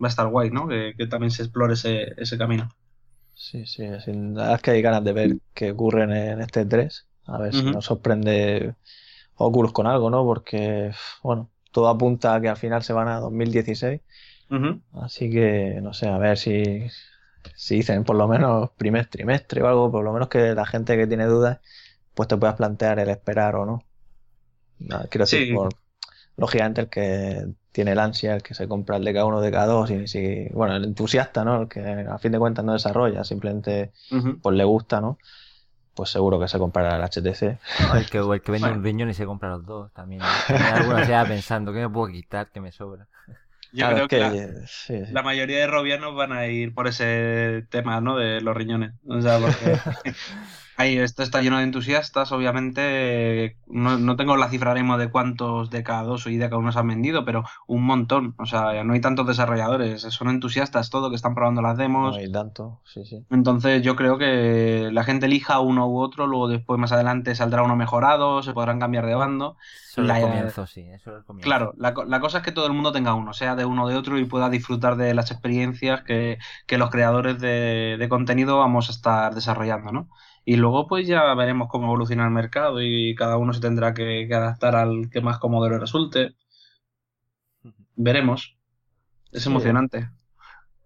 [0.02, 0.68] va a estar guay, ¿no?
[0.68, 2.70] Que, también se explore ese, ese camino.
[3.34, 7.08] Sí, sí, sin verdad es que hay ganas de ver qué ocurre en, este 3.
[7.26, 8.76] A ver si nos sorprende
[9.36, 10.24] Oculus con algo, ¿no?
[10.24, 10.92] Porque,
[11.24, 14.02] bueno, todo apunta a que al final se van a 2016
[14.94, 16.88] Así que, no sé, a ver si,
[17.56, 20.98] si dicen por lo menos primer trimestre o algo, por lo menos que la gente
[20.98, 21.60] que tiene dudas,
[22.14, 23.84] pues te puedas plantear el esperar o no.
[25.10, 25.70] quiero decir, por,
[26.36, 30.48] lógicamente el que tiene el ansia, el que se compra el DK1, DK2, y si,
[30.54, 31.62] bueno, el entusiasta, ¿no?
[31.62, 33.92] El que a fin de cuentas no desarrolla, simplemente
[34.42, 35.18] pues le gusta, ¿no?
[35.94, 37.44] Pues seguro que se comprará el HTC.
[37.96, 40.22] el, que, el que vende un riñón y se compra los dos también.
[40.22, 43.08] Algunos se va pensando, ¿qué me puedo quitar que me sobra?
[43.72, 44.20] Yo creo que,
[45.12, 48.18] la, mayoría de robianos van a ir por ese tema, ¿no?
[48.18, 48.94] De los riñones.
[49.08, 49.78] O sea, porque
[50.80, 56.04] Ahí esto está lleno de entusiastas, obviamente no, tengo la cifra de cuántos de cada
[56.04, 58.34] dos y de cada uno se han vendido, pero un montón.
[58.38, 62.16] O sea, no hay tantos desarrolladores, son entusiastas todo que están probando las demos.
[62.16, 63.26] No hay tanto, sí, sí.
[63.30, 67.62] Entonces yo creo que la gente elija uno u otro, luego después más adelante saldrá
[67.62, 69.58] uno mejorado, se podrán cambiar de bando.
[69.92, 71.46] Eso es el comienzo, sí, eso es el comienzo.
[71.46, 73.90] Claro, la, la, cosa es que todo el mundo tenga uno, sea de uno o
[73.90, 78.60] de otro y pueda disfrutar de las experiencias que, que los creadores de, de contenido
[78.60, 80.10] vamos a estar desarrollando, ¿no?
[80.50, 84.28] Y luego pues ya veremos cómo evoluciona el mercado y cada uno se tendrá que,
[84.34, 86.34] adaptar al que más cómodo le resulte.
[87.96, 88.58] Veremos.
[89.32, 90.10] Es emocionante.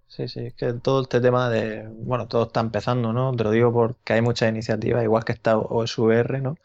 [0.07, 3.33] Sí, sí, es que todo este tema de, bueno, todo está empezando, ¿no?
[3.37, 6.57] Te lo digo porque hay muchas iniciativas, igual que está OSVR, ¿no?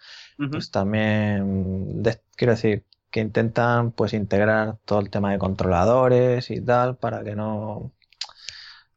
[0.51, 2.03] Pues también,
[2.35, 7.37] quiero decir, que intentan pues integrar todo el tema de controladores y tal para que
[7.37, 7.93] no,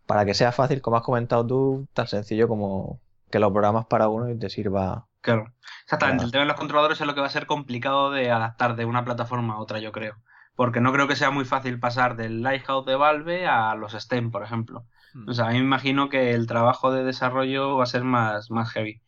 [0.08, 3.00] para que sea fácil, como has comentado tú, tan sencillo como
[3.32, 5.08] que lo programas para uno y te sirva.
[5.22, 5.54] Claro,
[5.84, 6.26] exactamente.
[6.26, 8.86] El tema de los controladores es lo que va a ser complicado de adaptar de
[8.86, 10.16] una plataforma a otra, yo creo.
[10.56, 14.32] Porque no creo que sea muy fácil pasar del Lighthouse de Valve a los STEM,
[14.32, 14.86] por ejemplo.
[15.14, 15.30] Hmm.
[15.30, 18.52] O sea, a mí me imagino que el trabajo de desarrollo va a ser más,
[18.52, 19.02] más heavy.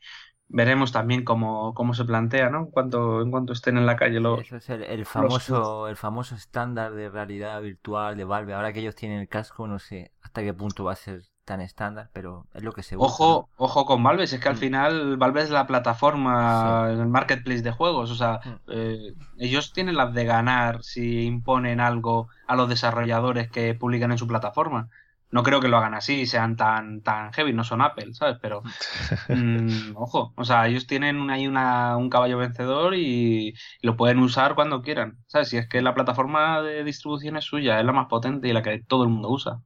[0.48, 2.60] Veremos también cómo, cómo se plantea, ¿no?
[2.60, 4.40] En cuanto, en cuanto estén en la calle los.
[4.40, 8.54] Eso es el, famoso, el famoso estándar de realidad virtual de Valve.
[8.54, 11.62] Ahora que ellos tienen el casco, no sé hasta qué punto va a ser tan
[11.62, 14.60] estándar, pero es lo que se Ojo, ojo con Valve, es que al mm.
[14.60, 18.60] final Valve es la plataforma, el marketplace de juegos, o sea, mm.
[18.70, 24.18] eh, ellos tienen las de ganar si imponen algo a los desarrolladores que publican en
[24.18, 24.90] su plataforma.
[25.32, 28.38] No creo que lo hagan así y sean tan, tan heavy, no son Apple, ¿sabes?
[28.40, 28.62] Pero,
[29.30, 34.54] mm, ojo, o sea, ellos tienen ahí una, un caballo vencedor y, lo pueden usar
[34.54, 35.50] cuando quieran, ¿sabes?
[35.50, 38.62] Si es que la plataforma de distribución es suya, es la más potente y la
[38.62, 39.60] que todo el mundo usa.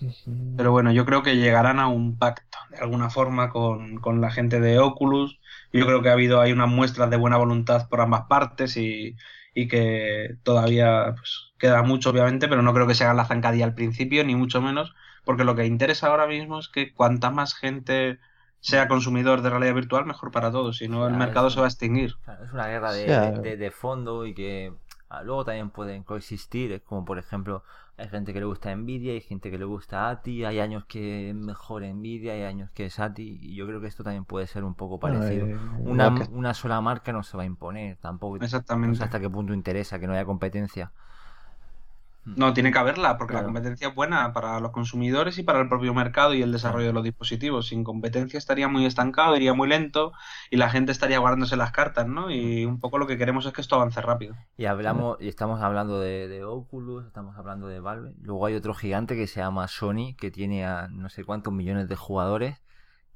[0.00, 4.20] Mm, Pero bueno, yo creo que llegarán a un pacto de alguna forma con, con
[4.20, 5.38] la gente de Oculus.
[5.72, 9.16] Yo creo que ha habido hay unas muestras de buena voluntad por ambas partes y,
[9.54, 13.64] y que todavía pues, queda mucho, obviamente, pero no creo que se haga la zancadilla
[13.66, 14.94] al principio, ni mucho menos,
[15.24, 18.18] porque lo que interesa ahora mismo es que cuanta más gente
[18.60, 21.66] sea consumidor de realidad virtual, mejor para todos, si no el mercado es se va
[21.66, 22.14] a extinguir.
[22.24, 24.72] Claro, es una guerra de, Sí, de- de fondo y que
[25.08, 26.72] ah, luego también pueden coexistir.
[26.72, 27.62] Es como, por ejemplo,
[27.96, 31.30] hay gente que le gusta Nvidia, hay gente que le gusta ATI, hay años que
[31.30, 34.46] es mejor Nvidia, hay años que es ATI, y yo creo que esto también puede
[34.46, 35.46] ser un poco parecido.
[35.46, 38.38] eh, Una, que- una sola marca no se va a imponer tampoco.
[38.38, 38.94] No Exactamente.
[38.94, 40.92] sé hasta qué punto interesa que no haya competencia.
[42.36, 43.46] No, tiene que haberla, porque Claro.
[43.48, 46.86] la competencia es buena para los consumidores y para el propio mercado y el desarrollo
[46.88, 47.68] de los dispositivos.
[47.68, 50.12] Sin competencia estaría muy estancado, iría muy lento
[50.50, 52.30] y la gente estaría guardándose las cartas, ¿no?
[52.30, 54.34] Y un poco lo que queremos es que esto avance rápido.
[54.56, 58.14] Y hablamos, y estamos hablando de, de Oculus, estamos hablando de Valve.
[58.20, 61.88] Luego hay otro gigante que se llama Sony, que tiene a no sé cuántos millones
[61.88, 62.58] de jugadores,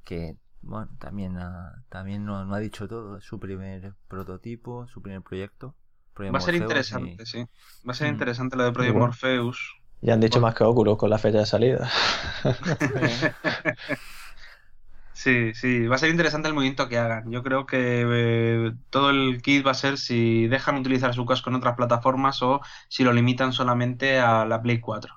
[0.03, 3.17] que bueno, también ha, también no, no ha dicho todo.
[3.17, 5.75] Es su primer prototipo, su primer proyecto.
[6.13, 7.45] Project Va a ser Morpheus, interesante, y- sí.
[7.87, 8.09] Va a ser Mm.
[8.09, 8.97] interesante lo de Project Bueno.
[8.97, 9.59] Morpheus.
[10.01, 10.47] Ya han dicho Bueno.
[10.47, 11.91] más que Oculus con la fecha de salida.
[15.15, 17.29] Sí, sí, va a ser interesante el movimiento que hagan.
[17.31, 21.49] Yo creo que eh, todo el kit va a ser si dejan utilizar su casco
[21.51, 25.13] en otras plataformas o si lo limitan solamente a la Play 4.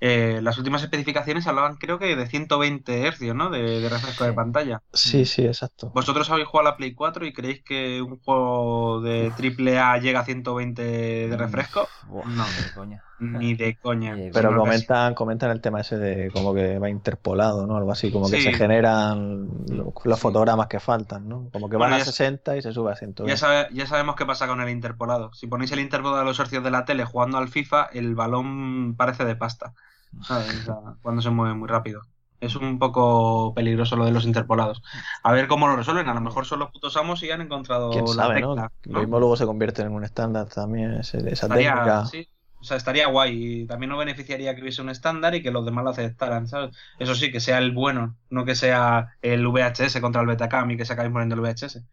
[0.00, 3.50] Eh, las últimas especificaciones hablaban creo que de 120 Hz, ¿no?
[3.50, 4.82] De, de refresco de pantalla.
[4.92, 5.90] Sí, sí, exacto.
[5.94, 10.20] ¿Vosotros habéis jugado a la Play 4 y creéis que un juego de AAA llega
[10.20, 10.82] a 120
[11.28, 11.88] de refresco?
[12.08, 12.22] No.
[12.28, 13.02] ni de coña.
[13.18, 14.16] Ni de coña.
[14.32, 17.76] Pero comentan, comentan el tema ese de como que va interpolado, ¿no?
[17.76, 18.42] Algo así, como que Sí.
[18.44, 20.22] se generan lo- los Sí.
[20.22, 21.48] fotogramas que faltan, ¿no?
[21.52, 23.28] Como que Bueno, van a ya- 60 y se sube a 120.
[23.32, 25.32] Ya, sabe- ya sabemos qué pasa con el interpolado.
[25.32, 28.94] Si ponéis el interpolado de los hercios de la tele jugando al FIFA, el balón
[28.96, 29.74] parece de pasta.
[30.20, 30.54] ¿Sabes?
[30.56, 32.02] O sea, cuando se mueve muy rápido.
[32.40, 34.82] Es un poco peligroso lo de los interpolados.
[35.24, 36.08] A ver cómo lo resuelven.
[36.08, 38.32] A lo mejor son los putos amos y han encontrado ¿Quién la no?
[38.32, 39.00] tecla, Lo ¿no?
[39.00, 42.04] mismo luego se convierte en un estándar también, esa Estaría, técnica.
[42.04, 42.28] sí,
[42.60, 43.62] o sea, estaría guay.
[43.62, 46.76] Y también nos beneficiaría que hubiese un estándar y que los demás lo aceptaran, ¿sabes?
[46.98, 50.76] Eso sí, que sea el bueno, no que sea el VHS contra el Betacam y
[50.76, 51.84] que se acaben poniendo el VHS.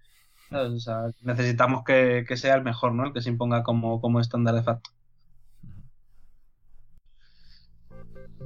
[0.52, 3.06] O sea, necesitamos que, que sea el mejor, ¿no?
[3.08, 4.92] El que se imponga como, como estándar de facto.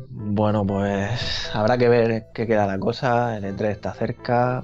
[0.09, 3.37] Bueno, pues habrá que ver qué queda la cosa.
[3.37, 4.63] El E3 está cerca.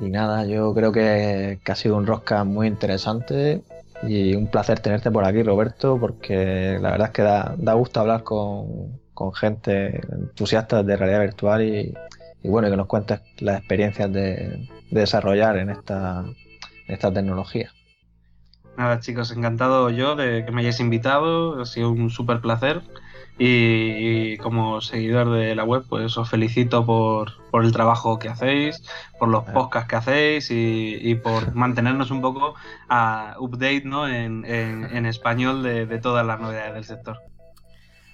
[0.00, 3.62] Y nada, yo creo que, ha sido un rosca muy interesante.
[4.02, 8.00] Y un placer tenerte por aquí, Roberto, porque la verdad es que da, da gusto
[8.00, 11.94] hablar con, con gente entusiasta de realidad virtual y,
[12.42, 16.24] bueno, que nos cuentes las experiencias de, de desarrollar en esta,
[16.86, 17.70] en esta tecnología.
[18.78, 21.60] Nada, chicos, encantado yo de que me hayáis invitado.
[21.60, 22.80] Ha sido un súper placer.
[23.42, 28.28] Y, y como seguidor de la web, pues os felicito por, por el trabajo que
[28.28, 28.82] hacéis,
[29.18, 29.52] por los Ah.
[29.54, 32.54] podcasts que hacéis y, y por mantenernos un poco
[32.90, 34.06] a update ¿no?
[34.08, 37.18] en, en, en español de, de todas las novedades del sector.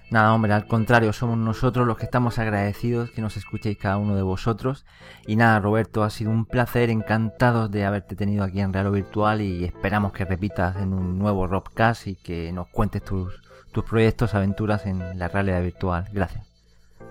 [0.09, 4.15] Nada, hombre, al contrario, somos nosotros los que estamos agradecidos que nos escuchéis cada uno
[4.15, 4.87] de vosotros.
[5.27, 8.93] Y nada, Roberto, ha sido un placer, encantados de haberte tenido aquí en Real o
[8.93, 13.43] Virtual y esperamos que repitas en un nuevo Robcast y que nos cuentes tus,
[13.77, 16.07] tus proyectos, aventuras en la realidad virtual.
[16.11, 16.43] Gracias.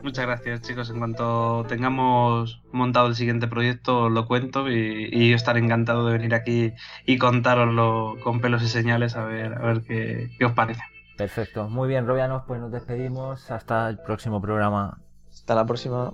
[0.01, 0.89] Muchas gracias, chicos.
[0.89, 6.07] En cuanto tengamos montado el siguiente proyecto, os lo cuento y, y yo estaré encantado
[6.07, 6.73] de venir aquí
[7.05, 10.81] y contároslo con pelos y señales a ver, a ver qué, qué os parece.
[11.15, 13.51] Perfecto, muy bien, Robianos, pues nos despedimos.
[13.51, 14.97] Hasta el próximo programa.
[15.29, 16.13] Hasta la próxima.